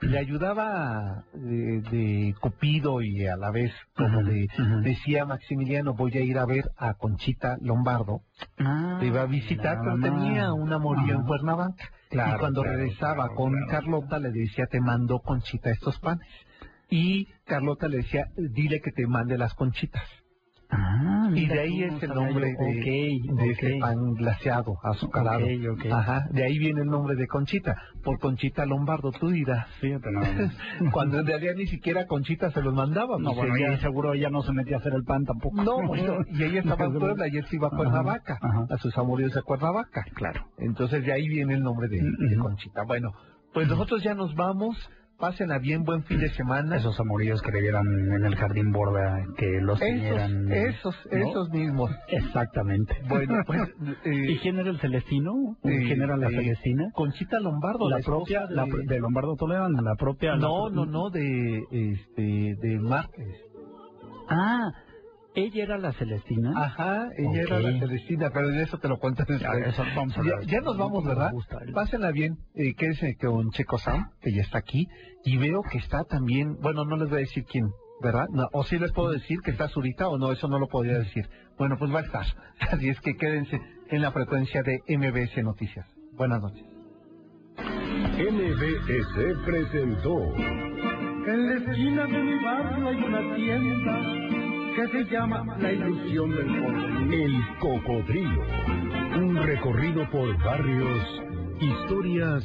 [0.00, 4.80] le ayudaba de, de Cupido y a la vez como de, ujú.
[4.82, 8.22] decía Maximiliano, voy a ir a ver a Conchita Lombardo.
[8.58, 11.22] Ah, Te iba a visitar, pero tenía un amorío en.
[11.24, 11.84] Cuernavaca.
[12.08, 13.52] Claro, y cuando claro, regresaba claro, con.
[13.68, 16.26] Carlota le decía, te mando Conchita estos panes.
[16.88, 20.02] Y Carlota le decía, dile que te mande las conchitas.
[20.70, 24.74] Ah, Ah, y de ahí es el no nombre de, Ok, de ese pan glaseado,
[24.82, 25.44] azucarado.
[25.92, 29.66] Ajá, de ahí viene el nombre de Conchita, por Conchita Lombardo, tú dirás.
[29.80, 30.08] Fíjate.
[30.92, 33.18] Cuando en realidad ni siquiera Conchita se los mandaba.
[33.18, 35.62] No, bueno, ella- y seguro ella no se metía a hacer el pan tampoco.
[35.62, 38.74] No, bueno, y ella estaba en Puebla y él se iba a Cuernavaca, Ajá, ajá.
[38.74, 40.04] a sus amoríos de Cuernavaca.
[40.14, 40.46] Claro.
[40.58, 42.36] Entonces de ahí viene el nombre de, de.
[42.38, 42.82] Conchita.
[42.84, 43.12] Bueno,
[43.52, 44.76] pues nosotros ya nos vamos,
[45.18, 46.76] pásenla bien, buen fin de semana.
[46.76, 50.52] Esos amoríos que le dieran en el jardín borda, que los esos, tenieran.
[50.52, 51.28] esos, ¿no?
[51.28, 51.90] esos mismos.
[52.08, 52.96] Exactamente.
[53.08, 53.60] Bueno, pues...
[54.04, 55.32] eh, ¿Y quién era el Celestino?
[55.64, 56.90] eh, ¿Quién era la eh, Celestina?
[56.94, 58.54] Conchita Lombardo, La propia, de...
[58.54, 60.32] la de Lombardo Toledano, la propia...
[60.32, 63.34] la No, pro- no, no, de, este, de Márquez.
[64.30, 64.70] Ah,
[65.38, 66.52] ella era la Celestina.
[66.56, 69.40] Ajá, ella era la Celestina, pero de eso te lo cuento después.
[69.40, 71.32] Ya, eso vamos a Ya, ya nos vamos, Me ¿verdad?
[71.72, 74.88] Pásenla bien, eh, quédense con Checo Sam, que ya está aquí,
[75.24, 77.70] y veo que está también, bueno, no les voy a decir quién,
[78.02, 78.26] ¿verdad?
[78.30, 80.98] No, o sí les puedo decir que está Zurita o no, eso no lo podría
[80.98, 81.28] decir.
[81.56, 82.26] Bueno, pues va a estar.
[82.72, 83.60] Así es que quédense
[83.90, 85.86] en la frecuencia de MBS Noticias.
[86.12, 86.64] Buenas noches.
[88.18, 94.37] MBS presentó En la esquina de mi barrio hay una tienda
[94.78, 97.20] que se llama La Ilusión del Porvenir.
[97.20, 98.44] El Cocodrilo.
[99.16, 101.22] Un recorrido por barrios,
[101.60, 102.44] historias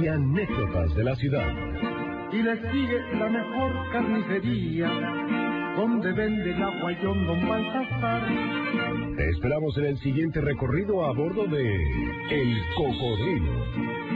[0.00, 1.52] y anécdotas de la ciudad.
[2.32, 4.88] Y le sigue la mejor carnicería
[5.76, 8.28] donde vende el aguayón don Baltasar.
[9.16, 11.82] Te esperamos en el siguiente recorrido a bordo de
[12.30, 14.11] El Cocodrilo.